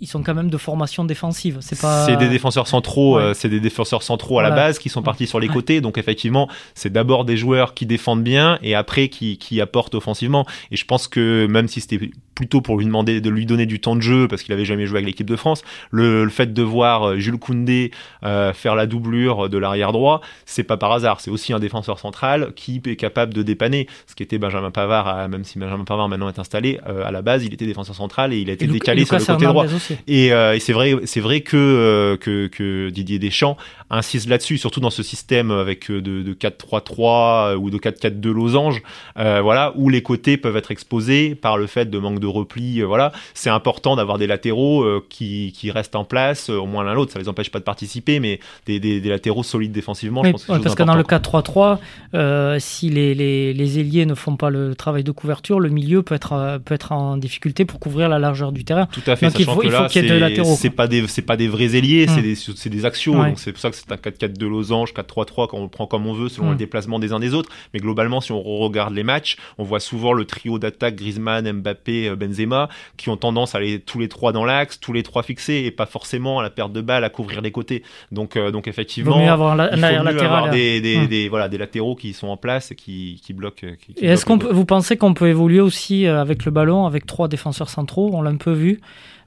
ils 0.00 0.08
sont 0.08 0.22
quand 0.22 0.34
même 0.34 0.50
de 0.50 0.58
formation 0.58 1.04
défensive. 1.04 1.58
C'est 1.60 1.80
pas. 1.80 2.04
C'est 2.04 2.16
des 2.16 2.28
défenseurs 2.28 2.66
centraux. 2.66 3.18
Euh, 3.18 3.32
c'est 3.32 3.48
des 3.48 3.60
défenseurs 3.60 4.02
centraux 4.02 4.40
à 4.40 4.42
la 4.42 4.50
base 4.50 4.78
qui 4.78 4.88
sont 4.88 5.02
partis 5.02 5.26
sur 5.26 5.38
les 5.38 5.48
côtés. 5.48 5.80
Donc 5.80 5.98
effectivement, 5.98 6.48
c'est 6.74 6.92
d'abord 6.92 7.24
des 7.24 7.36
joueurs 7.36 7.74
qui 7.74 7.86
défendent 7.86 8.24
bien 8.24 8.58
et 8.62 8.74
après 8.74 9.08
qui, 9.08 9.38
qui 9.38 9.60
apportent 9.60 9.94
offensivement. 9.94 10.46
Et 10.72 10.76
je 10.76 10.84
pense 10.84 11.06
que 11.06 11.46
même 11.46 11.68
si 11.68 11.80
c'était 11.80 12.10
plutôt 12.34 12.60
pour 12.60 12.76
lui 12.78 12.84
demander 12.84 13.20
de 13.20 13.30
lui 13.30 13.46
donner 13.46 13.64
du 13.66 13.80
temps 13.80 13.94
de 13.94 14.00
jeu 14.00 14.26
parce 14.26 14.42
qu'il 14.42 14.52
avait 14.52 14.64
jamais 14.64 14.86
joué 14.86 14.98
avec 14.98 15.06
l'équipe 15.06 15.30
de 15.30 15.36
France, 15.36 15.62
le, 15.92 16.28
fait 16.28 16.52
de 16.52 16.62
voir 16.62 17.10
euh, 17.10 17.18
Jules 17.18 17.38
Koundé 17.38 17.92
euh, 18.24 18.52
faire 18.52 18.74
la 18.74 18.86
doublure 18.86 19.48
de 19.48 19.58
l'arrière 19.58 19.92
droit, 19.92 20.20
c'est 20.44 20.64
pas 20.64 20.76
par 20.76 20.90
hasard. 20.90 21.20
C'est 21.20 21.30
aussi 21.30 21.52
un 21.52 21.60
défenseur 21.60 22.00
central 22.00 22.52
qui 22.56 22.82
est 22.84 22.96
capable 22.96 23.32
de 23.32 23.42
dépanner. 23.44 23.86
Ce 24.08 24.16
qui 24.16 24.24
était 24.24 24.38
Benjamin 24.38 24.72
Pavard, 24.72 25.28
même 25.28 25.44
si 25.44 25.60
Benjamin 25.60 25.84
Pavard 25.84 26.08
maintenant 26.08 26.28
est 26.28 26.38
installé, 26.40 26.80
à 26.84 27.12
la 27.12 27.22
base, 27.22 27.44
il 27.44 27.54
était 27.54 27.66
défenseur 27.66 27.94
central 27.94 28.32
et 28.32 28.38
il 28.38 28.50
a 28.50 28.54
été 28.54 28.66
décalé 28.66 29.04
sur 29.04 29.16
le 29.16 29.24
côté 29.24 29.46
droit. 29.46 29.66
Euh, 29.90 30.52
et, 30.52 30.60
c'est 30.60 30.72
vrai, 30.72 30.94
c'est 31.04 31.20
vrai 31.20 31.40
que, 31.40 31.56
euh, 31.56 32.16
que, 32.16 32.46
que 32.46 32.90
Didier 32.90 33.18
Deschamps 33.18 33.56
insiste 33.90 34.28
là-dessus, 34.28 34.58
surtout 34.58 34.80
dans 34.80 34.90
ce 34.90 35.02
système 35.02 35.50
avec 35.50 35.90
euh, 35.90 36.00
de, 36.00 36.22
de 36.22 36.34
4-3-3 36.34 37.56
ou 37.56 37.70
de 37.70 37.78
4-4-2 37.78 38.30
losange, 38.30 38.82
voilà, 39.16 39.72
où 39.76 39.88
les 39.88 40.02
côtés 40.02 40.36
peuvent 40.36 40.56
être 40.56 40.70
exposés 40.70 41.34
par 41.34 41.56
le 41.56 41.66
fait 41.66 41.90
de 41.90 41.98
manque 41.98 42.20
de 42.20 42.26
repli. 42.26 42.82
voilà, 42.82 43.12
c'est 43.34 43.50
important 43.50 43.96
d'avoir 43.96 44.18
des 44.18 44.26
latéraux 44.26 44.84
qui, 45.08 45.52
qui 45.54 45.70
restent 45.70 45.96
en 45.96 46.04
place, 46.04 46.48
au 46.50 46.66
moins 46.66 46.84
l'un 46.84 46.94
l'autre. 46.94 47.12
Ça 47.12 47.18
les 47.18 47.28
empêche 47.28 47.50
pas 47.50 47.58
de 47.58 47.64
participer, 47.64 48.20
mais 48.20 48.40
des, 48.66 48.80
des, 48.80 49.00
latéraux 49.00 49.42
solides 49.42 49.72
défensivement. 49.72 50.24
je 50.24 50.30
pense 50.30 50.44
que 50.44 50.58
parce 50.58 50.74
que 50.74 50.82
dans 50.82 50.96
le 50.96 51.02
4-3-3, 51.02 52.58
si 52.60 52.90
les, 52.90 53.14
les, 53.14 53.52
les, 53.52 53.78
ailiers 53.78 54.06
ne 54.06 54.14
font 54.14 54.36
pas 54.36 54.50
le 54.50 54.74
travail 54.74 55.04
de 55.04 55.12
couverture, 55.12 55.60
le 55.60 55.68
milieu 55.68 56.02
peut 56.02 56.14
être 56.14 56.60
peut 56.64 56.74
être 56.74 56.92
en 56.92 57.16
difficulté 57.16 57.64
pour 57.64 57.80
couvrir 57.80 58.08
la 58.08 58.18
largeur 58.18 58.52
du 58.52 58.64
terrain. 58.64 58.86
Tout 58.86 59.02
à 59.06 59.16
fait. 59.16 59.26
Donc, 59.26 59.38
il 59.38 59.46
faut, 59.46 59.62
c'est 59.88 60.70
pas 60.70 60.86
des 60.86 61.06
c'est 61.06 61.22
pas 61.22 61.36
des 61.36 61.48
vrais 61.48 61.76
ailiers, 61.76 62.06
c'est 62.06 62.20
hmm. 62.20 62.70
des. 62.70 62.80
Donc 63.24 63.38
c'est 63.38 63.52
pour 63.52 63.60
ça 63.60 63.70
que 63.70 63.76
c'est 63.76 63.90
un 63.90 63.96
4-4 63.96 64.36
de 64.36 64.46
losange, 64.46 64.92
4-3-3 64.92 65.48
quand 65.48 65.58
on 65.58 65.62
le 65.62 65.68
prend 65.68 65.86
comme 65.86 66.06
on 66.06 66.12
veut 66.12 66.28
selon 66.28 66.48
le 66.48 66.54
hmm. 66.54 66.58
déplacement 66.58 66.98
des 66.98 67.12
uns 67.12 67.20
des 67.20 67.34
autres. 67.34 67.50
Mais 67.72 67.80
globalement, 67.80 68.20
si 68.20 68.32
on 68.32 68.42
regarde 68.42 68.94
les 68.94 69.04
matchs, 69.04 69.36
on 69.58 69.64
voit 69.64 69.80
souvent 69.80 70.12
le 70.12 70.24
trio 70.24 70.58
d'attaque 70.58 70.96
Griezmann, 70.96 71.50
Mbappé, 71.50 72.08
euh, 72.08 72.16
Benzema 72.16 72.68
qui 72.96 73.08
ont 73.08 73.16
tendance 73.16 73.54
à 73.54 73.58
aller 73.58 73.80
tous 73.80 73.98
les 73.98 74.08
trois 74.08 74.32
dans 74.32 74.44
l'axe, 74.44 74.80
tous 74.80 74.92
les 74.92 75.02
trois 75.02 75.22
fixés 75.22 75.64
et 75.66 75.70
pas 75.70 75.86
forcément 75.86 76.38
à 76.38 76.42
la 76.42 76.50
perte 76.50 76.72
de 76.72 76.80
balle 76.80 77.04
à 77.04 77.10
couvrir 77.10 77.40
les 77.40 77.50
côtés. 77.50 77.82
Donc 78.12 78.36
euh, 78.36 78.50
donc 78.50 78.68
effectivement, 78.68 79.16
il 79.16 79.18
faut 79.18 79.24
mieux 79.24 79.30
avoir, 79.30 79.56
la, 79.56 79.74
il 79.74 79.80
faut 79.80 80.04
mieux 80.04 80.20
avoir 80.20 80.50
des, 80.50 80.80
des, 80.80 81.06
des, 81.06 81.28
voilà 81.28 81.48
des 81.48 81.58
latéraux 81.58 81.94
qui 81.94 82.12
sont 82.12 82.28
en 82.28 82.36
place 82.36 82.70
et 82.72 82.74
qui 82.74 83.20
qui 83.24 83.32
bloquent. 83.32 83.66
Qui, 83.80 83.94
et 83.98 84.06
est-ce 84.06 84.24
qu'on 84.24 84.36
vous 84.36 84.64
pensez 84.64 84.96
qu'on 84.96 85.14
peut 85.14 85.28
évoluer 85.28 85.60
aussi 85.60 86.06
euh, 86.06 86.20
avec 86.20 86.44
le 86.44 86.50
ballon 86.50 86.86
avec 86.86 87.06
trois 87.06 87.28
défenseurs 87.28 87.68
centraux? 87.68 88.10
On 88.12 88.22
l'a 88.22 88.30
un 88.30 88.36
peu 88.36 88.52
vu 88.52 88.80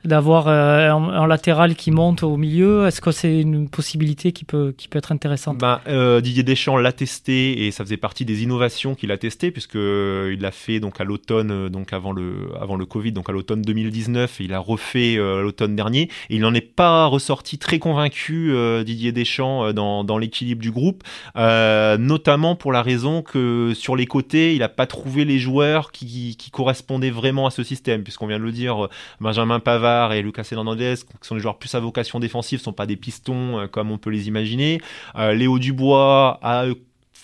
d'avoir 0.07 0.47
euh, 0.47 0.89
un, 0.89 1.27
latéral 1.27 1.75
qui 1.75 1.91
monte 1.91 2.23
au 2.23 2.37
milieu 2.37 2.87
Est-ce 2.87 3.01
que 3.01 3.11
c'est 3.11 3.41
une 3.41 3.69
possibilité 3.69 4.31
qui 4.31 4.45
peut, 4.45 4.73
qui 4.75 4.87
peut 4.87 4.97
être 4.97 5.11
intéressante? 5.11 5.61
Euh, 5.87 6.21
Didier 6.21 6.43
Deschamps 6.43 6.77
l'a 6.77 6.93
testé 6.93 7.67
et 7.67 7.71
ça 7.71 7.83
faisait 7.83 7.97
partie 7.97 8.23
des 8.23 8.41
innovations 8.43 8.95
qu'il 8.95 9.11
a 9.11 9.17
testé 9.17 9.51
puisque 9.51 9.75
euh, 9.75 10.35
l'a 10.39 10.51
fait 10.51 10.79
donc 10.79 11.01
à 11.01 11.03
l'automne, 11.03 11.67
donc 11.69 11.91
avant 11.91 12.13
le, 12.13 12.49
avant 12.59 12.77
le 12.77 12.85
Covid, 12.85 13.11
donc 13.11 13.29
à 13.29 13.33
l'automne 13.33 13.61
2019. 13.61 14.39
il 14.39 14.53
a 14.53 14.59
refait 14.59 15.15
l'automne 15.17 15.75
dernier 15.75 16.09
et 16.29 16.35
il 16.35 16.41
n'en 16.41 16.53
est 16.53 16.61
pas 16.61 17.05
ressorti 17.05 17.57
très 17.57 17.79
convaincu 17.79 18.53
Didier 18.85 19.11
Deschamps 19.11 19.73
dans, 19.73 20.03
dans 20.03 20.17
l'équilibre 20.17 20.61
du 20.61 20.71
groupe, 20.71 21.03
notamment 21.35 22.55
pour 22.55 22.71
la 22.71 22.81
raison 22.81 23.21
que 23.21 23.73
sur 23.75 23.95
les 23.95 24.05
côtés, 24.05 24.53
il 24.53 24.59
n'a 24.59 24.69
pas 24.69 24.87
trouvé 24.87 25.25
les 25.25 25.39
joueurs 25.39 25.91
qui, 25.91 26.35
qui 26.37 26.51
correspondaient 26.51 27.09
vraiment 27.09 27.47
à 27.47 27.51
ce 27.51 27.63
système 27.63 28.03
puisqu'on 28.03 28.27
vient 28.27 28.39
de 28.39 28.43
le 28.43 28.51
dire, 28.51 28.87
Benjamin 29.19 29.59
Pavard 29.59 29.96
et 30.11 30.21
Lucas 30.21 30.47
Hernandez, 30.51 30.95
qui 30.95 31.27
sont 31.27 31.35
des 31.35 31.41
joueurs 31.41 31.57
plus 31.57 31.73
à 31.75 31.79
vocation 31.79 32.19
défensive, 32.19 32.59
sont 32.59 32.73
pas 32.73 32.85
des 32.85 32.95
pistons 32.95 33.59
euh, 33.59 33.67
comme 33.67 33.91
on 33.91 33.97
peut 33.97 34.09
les 34.09 34.27
imaginer. 34.27 34.79
Euh, 35.15 35.33
Léo 35.33 35.59
Dubois 35.59 36.39
a 36.41 36.65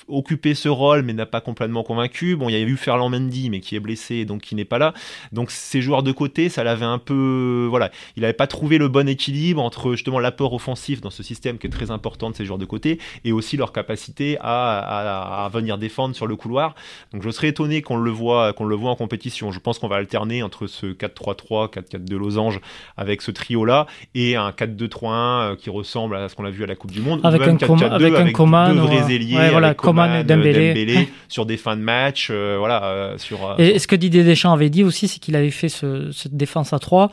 occupé 0.07 0.53
ce 0.53 0.69
rôle 0.69 1.03
mais 1.03 1.13
n'a 1.13 1.25
pas 1.25 1.41
complètement 1.41 1.83
convaincu. 1.83 2.35
Bon, 2.35 2.49
il 2.49 2.53
y 2.53 2.55
a 2.55 2.59
eu 2.59 2.77
Ferland 2.77 3.09
Mendy 3.09 3.49
mais 3.49 3.59
qui 3.59 3.75
est 3.75 3.79
blessé 3.79 4.25
donc 4.25 4.41
qui 4.41 4.55
n'est 4.55 4.65
pas 4.65 4.77
là. 4.77 4.93
Donc 5.31 5.51
ces 5.51 5.81
joueurs 5.81 6.03
de 6.03 6.11
côté, 6.11 6.49
ça 6.49 6.63
l'avait 6.63 6.85
un 6.85 6.97
peu 6.97 7.67
voilà, 7.69 7.91
il 8.15 8.21
n'avait 8.21 8.33
pas 8.33 8.47
trouvé 8.47 8.77
le 8.77 8.87
bon 8.87 9.07
équilibre 9.07 9.61
entre 9.61 9.91
justement 9.91 10.19
l'apport 10.19 10.53
offensif 10.53 11.01
dans 11.01 11.09
ce 11.09 11.23
système 11.23 11.57
qui 11.57 11.67
est 11.67 11.69
très 11.69 11.91
important 11.91 12.29
de 12.29 12.35
ces 12.35 12.45
joueurs 12.45 12.59
de 12.59 12.65
côté 12.65 12.99
et 13.25 13.31
aussi 13.31 13.57
leur 13.57 13.71
capacité 13.71 14.37
à, 14.41 15.45
à, 15.45 15.49
venir 15.49 15.77
défendre 15.77 16.15
sur 16.15 16.27
le 16.27 16.35
couloir. 16.35 16.75
Donc 17.13 17.23
je 17.23 17.29
serais 17.29 17.49
étonné 17.49 17.81
qu'on 17.81 17.97
le 17.97 18.11
voit 18.11 18.53
qu'on 18.53 18.65
le 18.65 18.75
voit 18.75 18.91
en 18.91 18.95
compétition. 18.95 19.51
Je 19.51 19.59
pense 19.59 19.79
qu'on 19.79 19.87
va 19.87 19.97
alterner 19.97 20.43
entre 20.43 20.67
ce 20.67 20.87
4-3-3, 20.87 21.73
4-4 21.73 22.13
Losange 22.15 22.59
avec 22.97 23.21
ce 23.21 23.31
trio 23.31 23.65
là 23.65 23.87
et 24.15 24.35
un 24.35 24.51
4-2-3-1 24.51 25.07
euh, 25.11 25.55
qui 25.55 25.69
ressemble 25.69 26.15
à 26.15 26.29
ce 26.29 26.35
qu'on 26.35 26.45
a 26.45 26.49
vu 26.49 26.63
à 26.63 26.67
la 26.67 26.75
Coupe 26.75 26.91
du 26.91 27.01
monde 27.01 27.21
avec 27.23 27.41
un, 27.41 27.55
4 27.57 27.75
-4 27.75 27.89
avec, 27.89 28.13
avec 28.13 28.39
un 28.39 28.73
deux 28.73 28.79
vrais 28.79 29.13
ailiers 29.13 29.49
voilà, 29.49 29.73
Coman, 29.93 30.23
Dembélé, 30.23 31.09
sur 31.27 31.45
des 31.45 31.57
fins 31.57 31.75
de 31.75 31.81
match, 31.81 32.29
euh, 32.31 32.55
voilà. 32.57 32.83
Euh, 32.85 33.17
sur, 33.17 33.55
et 33.57 33.79
ce 33.79 33.87
que 33.87 33.95
Didier 33.95 34.23
Deschamps 34.23 34.53
avait 34.53 34.69
dit 34.69 34.83
aussi, 34.83 35.07
c'est 35.07 35.19
qu'il 35.19 35.35
avait 35.35 35.51
fait 35.51 35.69
ce, 35.69 36.11
cette 36.11 36.35
défense 36.35 36.73
à 36.73 36.79
3 36.79 37.11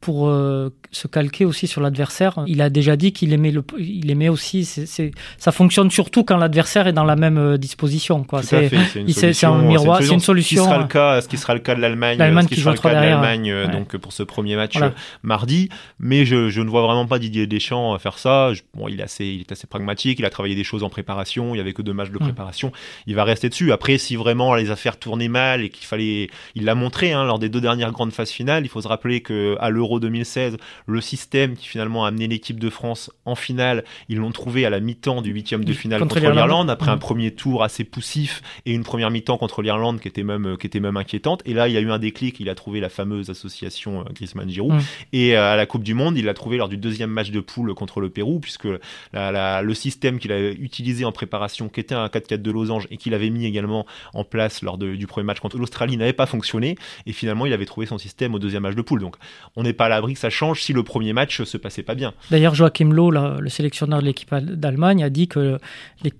pour 0.00 0.28
euh, 0.28 0.70
se 0.92 1.08
calquer 1.08 1.44
aussi 1.44 1.66
sur 1.66 1.80
l'adversaire. 1.80 2.44
Il 2.46 2.62
a 2.62 2.70
déjà 2.70 2.96
dit 2.96 3.12
qu'il 3.12 3.32
aimait, 3.32 3.50
le, 3.50 3.64
il 3.78 4.10
aimait 4.10 4.28
aussi. 4.28 4.64
ça 4.64 5.52
fonctionne 5.52 5.90
surtout 5.90 6.24
quand 6.24 6.36
l'adversaire 6.36 6.86
est 6.86 6.92
dans 6.92 7.04
la 7.04 7.16
même 7.16 7.38
euh, 7.38 7.56
disposition. 7.58 8.22
Quoi. 8.22 8.42
C'est 8.42 8.70
un 9.44 9.58
miroir, 9.58 10.02
c'est 10.02 10.14
une 10.14 10.20
solution. 10.20 10.62
Ce 10.62 10.68
qui 10.68 10.70
sera 10.70 10.78
le 10.78 10.86
cas, 10.88 11.20
ce 11.20 11.28
qui 11.28 11.36
sera 11.36 11.54
le 11.54 11.60
cas 11.60 11.74
de 11.74 11.80
l'Allemagne, 11.80 12.18
ce 12.18 12.46
qui, 12.46 12.60
sera 12.60 12.72
le 12.72 12.78
cas 12.78 12.90
de 12.90 12.94
l'Allemagne 12.94 13.50
euh, 13.50 13.66
donc 13.66 13.96
pour 13.96 14.12
ce 14.12 14.22
premier 14.22 14.56
match 14.56 14.76
mardi. 15.22 15.68
Mais 15.98 16.24
je, 16.24 16.48
je, 16.48 16.60
ne 16.60 16.68
vois 16.68 16.82
vraiment 16.82 17.06
pas 17.06 17.18
Didier 17.18 17.46
Deschamps 17.46 17.98
faire 17.98 18.18
ça. 18.18 18.52
bon, 18.74 18.88
il 18.88 19.00
est 19.00 19.04
assez, 19.04 19.26
il 19.26 19.40
est 19.40 19.52
assez 19.52 19.66
pragmatique. 19.66 20.20
Il 20.20 20.24
a 20.24 20.30
travaillé 20.30 20.54
des 20.54 20.64
choses 20.64 20.84
en 20.84 20.90
préparation. 20.90 21.54
Il 21.54 21.58
y 21.58 21.60
avait 21.60 21.72
que 21.72 21.82
deux 21.82 21.92
matchs 21.92 22.10
de 22.10 22.18
préparation. 22.18 22.70
Il 23.06 23.16
va 23.16 23.24
rester 23.24 23.48
dessus. 23.48 23.72
Après, 23.72 23.98
si 23.98 24.14
vraiment 24.14 24.54
les 24.54 24.70
affaires 24.70 24.98
tournaient 24.98 25.28
mal 25.28 25.62
et 25.62 25.70
qu'il 25.70 25.86
fallait, 25.86 26.30
il 26.54 26.64
l'a 26.64 26.76
montré 26.76 27.12
hein, 27.12 27.24
lors 27.24 27.40
des 27.40 27.48
deux 27.48 27.60
dernières 27.60 27.90
grandes 27.90 28.12
phases 28.12 28.30
finales. 28.30 28.64
Il 28.64 28.68
faut 28.68 28.80
se 28.80 28.88
rappeler 28.88 29.22
que 29.22 29.56
à 29.60 29.70
l'Euro 29.70 29.87
2016, 29.98 30.56
le 30.86 31.00
système 31.00 31.56
qui 31.56 31.66
finalement 31.66 32.04
a 32.04 32.08
amené 32.08 32.28
l'équipe 32.28 32.60
de 32.60 32.70
France 32.70 33.10
en 33.24 33.34
finale, 33.34 33.84
ils 34.08 34.18
l'ont 34.18 34.30
trouvé 34.30 34.64
à 34.66 34.70
la 34.70 34.80
mi-temps 34.80 35.22
du 35.22 35.32
huitième 35.32 35.64
de 35.64 35.72
finale 35.72 36.00
contre, 36.00 36.20
l'Irlande, 36.20 36.70
après 36.70 36.90
un 36.90 36.96
mm. 36.96 37.00
premier 37.00 37.30
tour 37.34 37.62
assez 37.62 37.84
poussif 37.84 38.42
et 38.66 38.72
une 38.72 38.84
première 38.84 39.10
mi-temps 39.10 39.38
contre 39.38 39.62
l'Irlande 39.62 40.00
qui 40.00 40.08
était 40.08 40.22
même 40.22 40.56
qui 40.58 40.66
était 40.66 40.80
même 40.80 40.96
inquiétante. 40.96 41.42
Et 41.46 41.54
là, 41.54 41.68
il 41.68 41.74
y 41.74 41.76
a 41.76 41.80
eu 41.80 41.90
un 41.90 41.98
déclic, 41.98 42.38
il 42.40 42.48
a 42.48 42.54
trouvé 42.54 42.80
la 42.80 42.88
fameuse 42.88 43.30
association 43.30 44.00
euh, 44.00 44.12
Griezmann-Giroud. 44.12 44.74
Mm. 44.74 44.80
Et 45.12 45.36
euh, 45.36 45.52
à 45.52 45.56
la 45.56 45.66
Coupe 45.66 45.82
du 45.82 45.94
Monde, 45.94 46.18
il 46.18 46.24
l'a 46.26 46.34
trouvé 46.34 46.56
lors 46.58 46.68
du 46.68 46.76
deuxième 46.76 47.10
match 47.10 47.30
de 47.30 47.40
poule 47.40 47.74
contre 47.74 48.00
le 48.00 48.10
Pérou, 48.10 48.40
puisque 48.40 48.68
le 49.12 49.74
système 49.74 50.18
qu'il 50.18 50.32
avait 50.32 50.52
utilisé 50.52 51.04
en 51.04 51.12
préparation, 51.12 51.68
qui 51.68 51.80
était 51.80 51.94
un 51.94 52.06
4-4 52.06 52.42
de 52.42 52.50
losange 52.50 52.86
et 52.90 52.96
qu'il 52.96 53.14
avait 53.14 53.30
mis 53.30 53.46
également 53.46 53.86
en 54.14 54.24
place 54.24 54.62
lors 54.62 54.78
du 54.78 55.06
premier 55.06 55.24
match 55.24 55.40
contre 55.40 55.58
l'Australie, 55.58 55.96
n'avait 55.96 56.12
pas 56.12 56.26
fonctionné. 56.26 56.76
Et 57.06 57.12
finalement, 57.12 57.46
il 57.46 57.52
avait 57.52 57.66
trouvé 57.66 57.86
son 57.86 57.98
système 57.98 58.34
au 58.34 58.38
deuxième 58.38 58.62
match 58.62 58.74
de 58.74 58.82
poule. 58.82 59.00
Donc, 59.00 59.16
on 59.56 59.62
n'est 59.62 59.72
pas 59.78 59.86
à 59.86 59.88
l'abri 59.88 60.16
ça 60.18 60.28
change 60.28 60.62
si 60.62 60.72
le 60.74 60.82
premier 60.82 61.12
match 61.14 61.42
se 61.42 61.56
passait 61.56 61.82
pas 61.82 61.94
bien. 61.94 62.12
D'ailleurs, 62.30 62.54
Joachim 62.54 62.90
Loh, 62.92 63.10
le 63.10 63.48
sélectionneur 63.48 64.00
de 64.00 64.04
l'équipe 64.04 64.34
d'Allemagne, 64.34 65.02
a 65.02 65.10
dit 65.10 65.28
que 65.28 65.58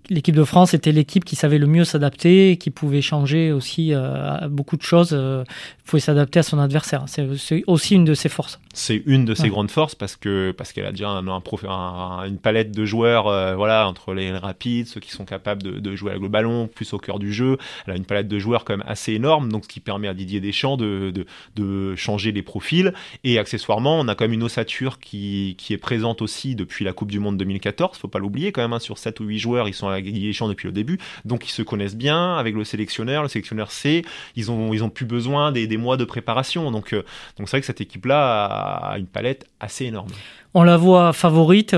l'équipe 0.08 0.34
de 0.34 0.44
France 0.44 0.72
était 0.74 0.92
l'équipe 0.92 1.24
qui 1.24 1.36
savait 1.36 1.58
le 1.58 1.66
mieux 1.66 1.84
s'adapter, 1.84 2.56
qui 2.56 2.70
pouvait 2.70 3.02
changer 3.02 3.52
aussi 3.52 3.92
euh, 3.92 4.48
beaucoup 4.48 4.76
de 4.76 4.82
choses, 4.82 5.10
euh, 5.12 5.44
pouvait 5.84 6.00
s'adapter 6.00 6.38
à 6.38 6.42
son 6.42 6.58
adversaire. 6.58 7.04
C'est 7.06 7.64
aussi 7.66 7.94
une 7.94 8.04
de 8.04 8.14
ses 8.14 8.28
forces. 8.28 8.60
C'est 8.74 9.02
une 9.06 9.24
de 9.24 9.34
ses 9.34 9.48
grandes 9.48 9.70
forces 9.70 9.96
parce 9.96 10.14
que 10.14 10.52
parce 10.56 10.72
qu'elle 10.72 10.86
a 10.86 10.92
déjà 10.92 11.08
un, 11.08 11.26
un, 11.26 12.24
une 12.24 12.38
palette 12.38 12.70
de 12.70 12.84
joueurs, 12.84 13.26
euh, 13.26 13.56
voilà, 13.56 13.88
entre 13.88 14.14
les 14.14 14.30
rapides, 14.30 14.86
ceux 14.86 15.00
qui 15.00 15.10
sont 15.10 15.24
capables 15.24 15.62
de, 15.62 15.96
jouer 15.96 16.10
avec 16.10 16.22
le 16.22 16.28
ballon, 16.28 16.68
plus 16.68 16.92
au 16.92 16.98
cœur 16.98 17.18
du 17.18 17.32
jeu. 17.32 17.58
Elle 17.86 17.94
a 17.94 17.96
une 17.96 18.04
palette 18.04 18.28
de 18.28 18.38
joueurs 18.38 18.64
quand 18.64 18.76
même 18.76 18.86
assez 18.86 19.12
énorme, 19.14 19.50
donc 19.50 19.64
ce 19.64 19.68
qui 19.68 19.80
permet 19.80 20.06
à 20.06 20.14
Didier 20.14 20.40
Deschamps 20.40 20.76
de, 20.76 21.10
de, 21.10 21.26
de 21.56 21.96
changer 21.96 22.30
les 22.30 22.42
profils 22.42 22.92
et 23.24 23.38
accessoirement 23.48 23.98
on 23.98 24.08
a 24.08 24.14
quand 24.14 24.24
même 24.24 24.34
une 24.34 24.42
ossature 24.42 24.98
qui, 24.98 25.56
est 25.70 25.78
présente 25.78 26.20
aussi 26.20 26.54
depuis 26.54 26.84
la 26.84 26.92
Coupe 26.92 27.10
du 27.10 27.18
Monde 27.18 27.38
2014. 27.38 27.96
Faut 27.96 28.08
pas 28.08 28.18
l'oublier 28.18 28.52
quand 28.52 28.60
même, 28.60 28.74
hein, 28.74 28.78
sur 28.78 28.98
7 28.98 29.20
ou 29.20 29.24
8 29.24 29.38
joueurs, 29.38 29.68
ils 29.68 29.74
sont 29.74 29.88
Champs 30.32 30.48
depuis 30.48 30.66
le 30.66 30.72
début. 30.72 30.98
Donc 31.24 31.48
ils 31.48 31.52
se 31.52 31.62
connaissent 31.62 31.96
bien 31.96 32.36
avec 32.36 32.54
le 32.54 32.64
sélectionneur. 32.64 33.22
Le 33.22 33.28
sélectionneur 33.28 33.70
sait, 33.70 34.02
ils 34.36 34.50
ont, 34.50 34.74
ils 34.74 34.90
plus 34.90 35.06
besoin 35.06 35.52
des, 35.52 35.76
mois 35.78 35.96
de 35.96 36.04
préparation. 36.04 36.70
Donc 36.70 36.92
euh, 36.92 37.04
donc 37.38 37.48
c'est 37.48 37.52
vrai 37.52 37.60
que 37.60 37.66
cette 37.66 37.80
équipe-là 37.80 38.44
a 38.44 38.98
une 38.98 39.06
palette 39.06 39.46
assez 39.60 39.86
énorme. 39.86 40.10
On 40.54 40.62
la 40.62 40.76
voit 40.76 41.12
favorite, 41.12 41.76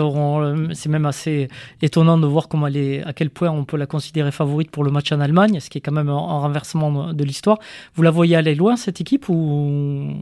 c'est 0.73 0.89
même 0.89 1.07
assez 1.07 1.49
étonnant 1.83 2.19
de 2.19 2.27
voir 2.27 2.49
à 3.05 3.13
quel 3.13 3.31
point 3.31 3.51
on 3.51 3.65
peut 3.65 3.77
la 3.77 3.87
considérer 3.87 4.33
favorite 4.33 4.71
pour 4.71 4.85
le 4.85 4.91
match 4.91 5.13
en 5.13 5.21
Allemagne, 5.21 5.61
ce 5.61 5.69
qui 5.71 5.79
est 5.79 5.81
quand 5.81 5.93
même 5.93 6.09
un 6.09 6.15
renversement 6.15 7.13
de 7.13 7.25
l'histoire. 7.25 7.59
Vous 7.95 8.03
la 8.03 8.11
voyez 8.11 8.37
aller 8.37 8.55
loin 8.55 8.77
cette 8.77 9.01
équipe 9.01 9.29
ou 9.29 10.15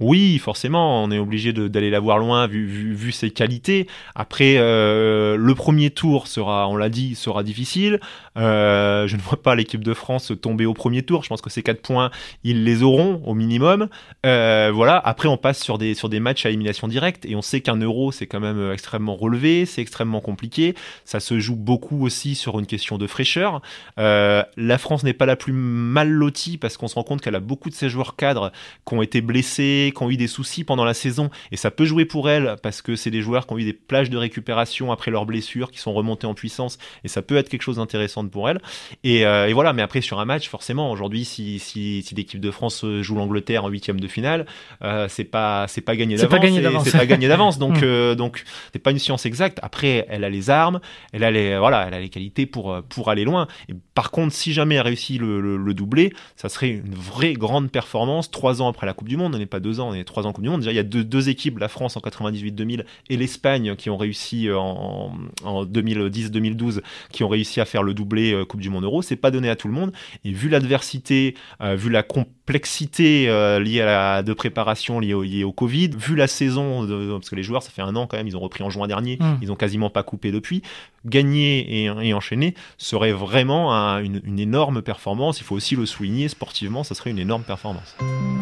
oui, 0.00 0.38
forcément, 0.38 1.04
on 1.04 1.10
est 1.12 1.18
obligé 1.18 1.52
d'aller 1.52 1.88
la 1.88 2.00
voir 2.00 2.18
loin 2.18 2.48
vu, 2.48 3.12
ses 3.12 3.30
qualités. 3.30 3.86
Après, 4.16 4.56
euh, 4.56 5.36
le 5.36 5.54
premier 5.54 5.90
tour 5.90 6.26
sera, 6.26 6.68
on 6.68 6.76
l'a 6.76 6.88
dit, 6.88 7.14
sera 7.14 7.44
difficile. 7.44 8.00
Euh, 8.36 9.06
je 9.06 9.14
ne 9.14 9.20
vois 9.20 9.40
pas 9.40 9.54
l'équipe 9.54 9.84
de 9.84 9.94
France 9.94 10.32
tomber 10.42 10.66
au 10.66 10.74
premier 10.74 11.04
tour. 11.04 11.22
Je 11.22 11.28
pense 11.28 11.40
que 11.40 11.50
ces 11.50 11.62
quatre 11.62 11.80
points, 11.80 12.10
ils 12.42 12.64
les 12.64 12.82
auront 12.82 13.22
au 13.24 13.34
minimum. 13.34 13.88
Euh, 14.26 14.72
voilà. 14.74 14.98
Après, 14.98 15.28
on 15.28 15.36
passe 15.36 15.62
sur 15.62 15.78
des 15.78 15.94
sur 15.94 16.08
des 16.08 16.18
matchs 16.18 16.44
à 16.44 16.48
élimination 16.48 16.88
directe 16.88 17.24
et 17.24 17.36
on 17.36 17.42
sait 17.42 17.60
qu'un 17.60 17.76
euro, 17.76 18.10
c'est 18.10 18.26
quand 18.26 18.40
même 18.40 18.72
extrêmement 18.72 19.14
relevé, 19.14 19.64
c'est 19.64 19.80
extrêmement 19.80 20.20
compliqué. 20.20 20.74
Ça 21.04 21.20
se 21.20 21.38
joue 21.38 21.56
beaucoup 21.56 22.04
aussi 22.04 22.34
sur 22.34 22.58
une 22.58 22.66
question 22.66 22.98
de 22.98 23.06
fraîcheur. 23.06 23.62
la 23.96 24.78
France 24.78 25.04
n'est 25.04 25.12
pas 25.12 25.26
la 25.26 25.36
plus 25.36 25.52
mal 25.52 26.10
lotie 26.10 26.58
parce 26.58 26.76
qu'on 26.76 26.88
se 26.88 26.96
rend 26.96 27.04
compte 27.04 27.20
qu'elle 27.20 27.36
a 27.36 27.40
beaucoup 27.40 27.70
de 27.70 27.74
ses 27.74 27.88
joueurs 27.88 28.16
cadres 28.16 28.50
qui 28.84 28.94
ont 28.94 29.02
été 29.02 29.20
blessés 29.20 29.83
qui 29.92 30.02
ont 30.02 30.10
eu 30.10 30.16
des 30.16 30.26
soucis 30.26 30.64
pendant 30.64 30.84
la 30.84 30.94
saison, 30.94 31.30
et 31.52 31.56
ça 31.56 31.70
peut 31.70 31.84
jouer 31.84 32.04
pour 32.04 32.28
elle 32.28 32.56
parce 32.62 32.82
que 32.82 32.96
c'est 32.96 33.10
des 33.10 33.22
joueurs 33.22 33.46
qui 33.46 33.52
ont 33.52 33.58
eu 33.58 33.64
des 33.64 33.72
plages 33.72 34.10
de 34.10 34.16
récupération 34.16 34.92
après 34.92 35.10
leurs 35.10 35.26
blessures, 35.26 35.70
qui 35.70 35.78
sont 35.78 35.92
remontés 35.92 36.26
en 36.26 36.34
puissance, 36.34 36.78
et 37.04 37.08
ça 37.08 37.22
peut 37.22 37.36
être 37.36 37.48
quelque 37.48 37.62
chose 37.62 37.76
d'intéressant 37.76 38.26
pour 38.28 38.48
elle. 38.48 38.60
Et, 39.02 39.26
euh, 39.26 39.48
et, 39.48 39.52
voilà, 39.52 39.72
mais 39.72 39.82
après 39.82 40.00
sur 40.00 40.20
un 40.20 40.24
match, 40.24 40.48
forcément, 40.48 40.90
aujourd'hui, 40.90 41.24
si, 41.24 41.58
si, 41.58 42.02
si 42.02 42.14
l'équipe 42.14 42.40
de 42.40 42.50
France 42.50 42.84
joue 43.00 43.14
l'Angleterre 43.14 43.64
en 43.64 43.68
huitième 43.68 44.00
de 44.00 44.08
finale, 44.08 44.46
euh, 44.82 45.06
c'est 45.08 45.24
pas 45.24 45.66
c'est 45.68 45.80
pas 45.80 45.96
gagné 45.96 46.16
d'avance. 46.16 46.84
C'est 46.84 46.98
pas 46.98 47.06
gagné 47.06 47.28
d'avance. 47.28 47.58
donc 47.58 47.80
mm. 47.80 47.84
euh, 47.84 48.14
donc 48.14 48.44
c'est 48.72 48.78
pas 48.78 48.90
une 48.90 48.98
science 48.98 49.26
exacte. 49.26 49.58
Après, 49.62 50.06
elle 50.08 50.24
a 50.24 50.30
les 50.30 50.50
armes, 50.50 50.80
elle 51.12 51.24
a 51.24 51.30
les 51.30 51.58
voilà, 51.58 51.86
elle 51.86 51.94
a 51.94 52.00
les 52.00 52.08
qualités 52.08 52.46
pour 52.46 52.82
pour 52.88 53.10
aller 53.10 53.24
loin. 53.24 53.48
Et 53.68 53.74
par 53.94 54.10
contre, 54.10 54.34
si 54.34 54.52
jamais 54.52 54.76
elle 54.76 54.82
réussit 54.82 55.20
le, 55.20 55.40
le, 55.40 55.56
le 55.56 55.74
doublé, 55.74 56.12
ça 56.36 56.48
serait 56.48 56.70
une 56.70 56.94
vraie 56.94 57.34
grande 57.34 57.70
performance. 57.70 58.30
Trois 58.30 58.62
ans 58.62 58.68
après 58.68 58.86
la 58.86 58.92
Coupe 58.92 59.08
du 59.08 59.16
Monde, 59.16 59.34
on 59.34 59.38
n'est 59.38 59.46
pas 59.46 59.60
deux 59.60 59.73
ans, 59.80 59.90
on 59.90 59.94
est 59.94 60.04
trois 60.04 60.26
ans 60.26 60.32
Coupe 60.32 60.44
du 60.44 60.50
Monde. 60.50 60.60
Déjà, 60.60 60.72
il 60.72 60.76
y 60.76 60.80
a 60.80 60.84
deux, 60.84 61.04
deux 61.04 61.28
équipes, 61.28 61.58
la 61.58 61.68
France 61.68 61.96
en 61.96 62.00
98-2000 62.00 62.84
et 63.10 63.16
l'Espagne 63.16 63.76
qui 63.76 63.90
ont 63.90 63.96
réussi 63.96 64.48
euh, 64.48 64.58
en, 64.58 65.12
en 65.44 65.64
2010-2012, 65.64 66.80
qui 67.10 67.24
ont 67.24 67.28
réussi 67.28 67.60
à 67.60 67.64
faire 67.64 67.82
le 67.82 67.94
doublé 67.94 68.32
euh, 68.32 68.44
Coupe 68.44 68.60
du 68.60 68.70
Monde 68.70 68.84
Euro. 68.84 69.02
C'est 69.02 69.16
pas 69.16 69.30
donné 69.30 69.48
à 69.48 69.56
tout 69.56 69.68
le 69.68 69.74
monde. 69.74 69.92
Et 70.24 70.32
vu 70.32 70.48
l'adversité, 70.48 71.34
euh, 71.60 71.76
vu 71.76 71.90
la 71.90 72.02
complexité 72.02 73.24
liée 73.60 73.80
à 73.80 73.86
la 73.86 74.22
de 74.22 74.32
préparation 74.32 75.00
liée 75.00 75.14
au, 75.14 75.48
au 75.48 75.52
Covid, 75.52 75.90
vu 75.96 76.14
la 76.14 76.26
saison, 76.26 76.86
parce 77.16 77.30
que 77.30 77.36
les 77.36 77.42
joueurs, 77.42 77.62
ça 77.62 77.70
fait 77.70 77.82
un 77.82 77.96
an 77.96 78.06
quand 78.06 78.16
même, 78.16 78.26
ils 78.26 78.36
ont 78.36 78.40
repris 78.40 78.62
en 78.62 78.70
juin 78.70 78.86
dernier, 78.86 79.16
mmh. 79.18 79.38
ils 79.42 79.50
ont 79.50 79.56
quasiment 79.56 79.90
pas 79.90 80.02
coupé 80.02 80.30
depuis. 80.30 80.62
Gagner 81.06 81.84
et, 81.84 81.84
et 81.84 82.14
enchaîner 82.14 82.54
serait 82.78 83.12
vraiment 83.12 83.72
une, 83.98 84.20
une 84.24 84.38
énorme 84.38 84.82
performance. 84.82 85.40
Il 85.40 85.44
faut 85.44 85.54
aussi 85.54 85.76
le 85.76 85.86
souligner 85.86 86.28
sportivement, 86.28 86.84
ça 86.84 86.94
serait 86.94 87.10
une 87.10 87.18
énorme 87.18 87.42
performance. 87.42 87.96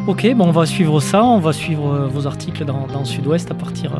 Ok, 0.09 0.27
bon, 0.35 0.47
on 0.49 0.51
va 0.51 0.67
suivre 0.67 0.99
ça. 0.99 1.25
On 1.25 1.39
va 1.39 1.53
suivre 1.53 1.95
euh, 1.95 2.07
vos 2.09 2.27
articles 2.27 2.65
dans, 2.65 2.89
dans 2.89 3.05
Sud-Ouest 3.05 3.53
à 3.53 3.55
partir 3.55 3.93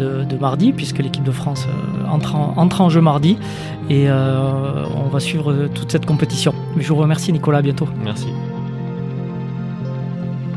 euh, 0.00 0.24
de, 0.24 0.36
mardi, 0.36 0.72
puisque 0.72 0.98
l'équipe 0.98 1.22
de 1.22 1.30
France 1.30 1.66
euh, 1.68 2.08
entre 2.08 2.36
en, 2.36 2.54
entre 2.56 2.80
en, 2.80 2.88
jeu 2.88 3.02
mardi. 3.02 3.36
Et 3.90 4.10
on 4.10 5.08
va 5.08 5.20
suivre 5.20 5.68
toute 5.72 5.92
cette 5.92 6.06
compétition. 6.06 6.52
Je 6.76 6.88
vous 6.88 6.96
remercie, 6.96 7.32
Nicolas. 7.32 7.58
À 7.58 7.62
bientôt. 7.62 7.88
Merci. 8.02 8.26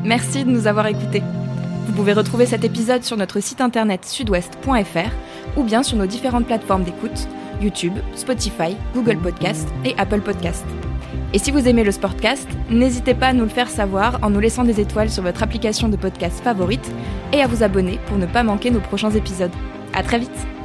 Merci 0.04 0.45
de 0.45 0.49
nous 0.49 0.65
avoir 0.65 0.88
écoutés. 0.88 1.21
Vous 1.89 1.95
pouvez 1.95 2.13
retrouver 2.13 2.45
cet 2.45 2.63
épisode 2.63 3.04
sur 3.04 3.17
notre 3.17 3.39
site 3.39 3.62
internet 3.62 4.06
sudouest.fr 4.06 5.10
ou 5.58 5.63
bien 5.63 5.82
sur 5.82 5.97
nos 5.97 6.06
différentes 6.06 6.45
plateformes 6.45 6.84
d'écoute 6.84 7.28
YouTube, 7.60 7.93
Spotify, 8.13 8.78
Google 8.93 9.17
Podcast 9.17 9.67
et 9.84 9.95
Apple 9.97 10.21
Podcast. 10.21 10.65
Et 11.34 11.39
si 11.39 11.49
vous 11.49 11.67
aimez 11.67 11.84
le 11.84 11.91
Sportcast, 11.91 12.47
n'hésitez 12.69 13.15
pas 13.15 13.30
à 13.30 13.34
nous 13.34 13.43
le 13.43 13.49
faire 13.49 13.69
savoir 13.69 14.19
en 14.21 14.30
nous 14.30 14.39
laissant 14.39 14.63
des 14.63 14.80
étoiles 14.80 15.10
sur 15.10 15.23
votre 15.23 15.41
application 15.41 15.89
de 15.89 15.97
podcast 15.97 16.43
favorite 16.43 16.91
et 17.34 17.41
à 17.41 17.47
vous 17.47 17.63
abonner 17.63 17.99
pour 18.06 18.19
ne 18.19 18.28
pas 18.28 18.43
manquer 18.43 18.69
nos 18.69 18.82
prochains 18.82 19.12
épisodes. 19.12 19.52
À 19.95 20.04
très 20.04 20.19
vite! 20.19 20.59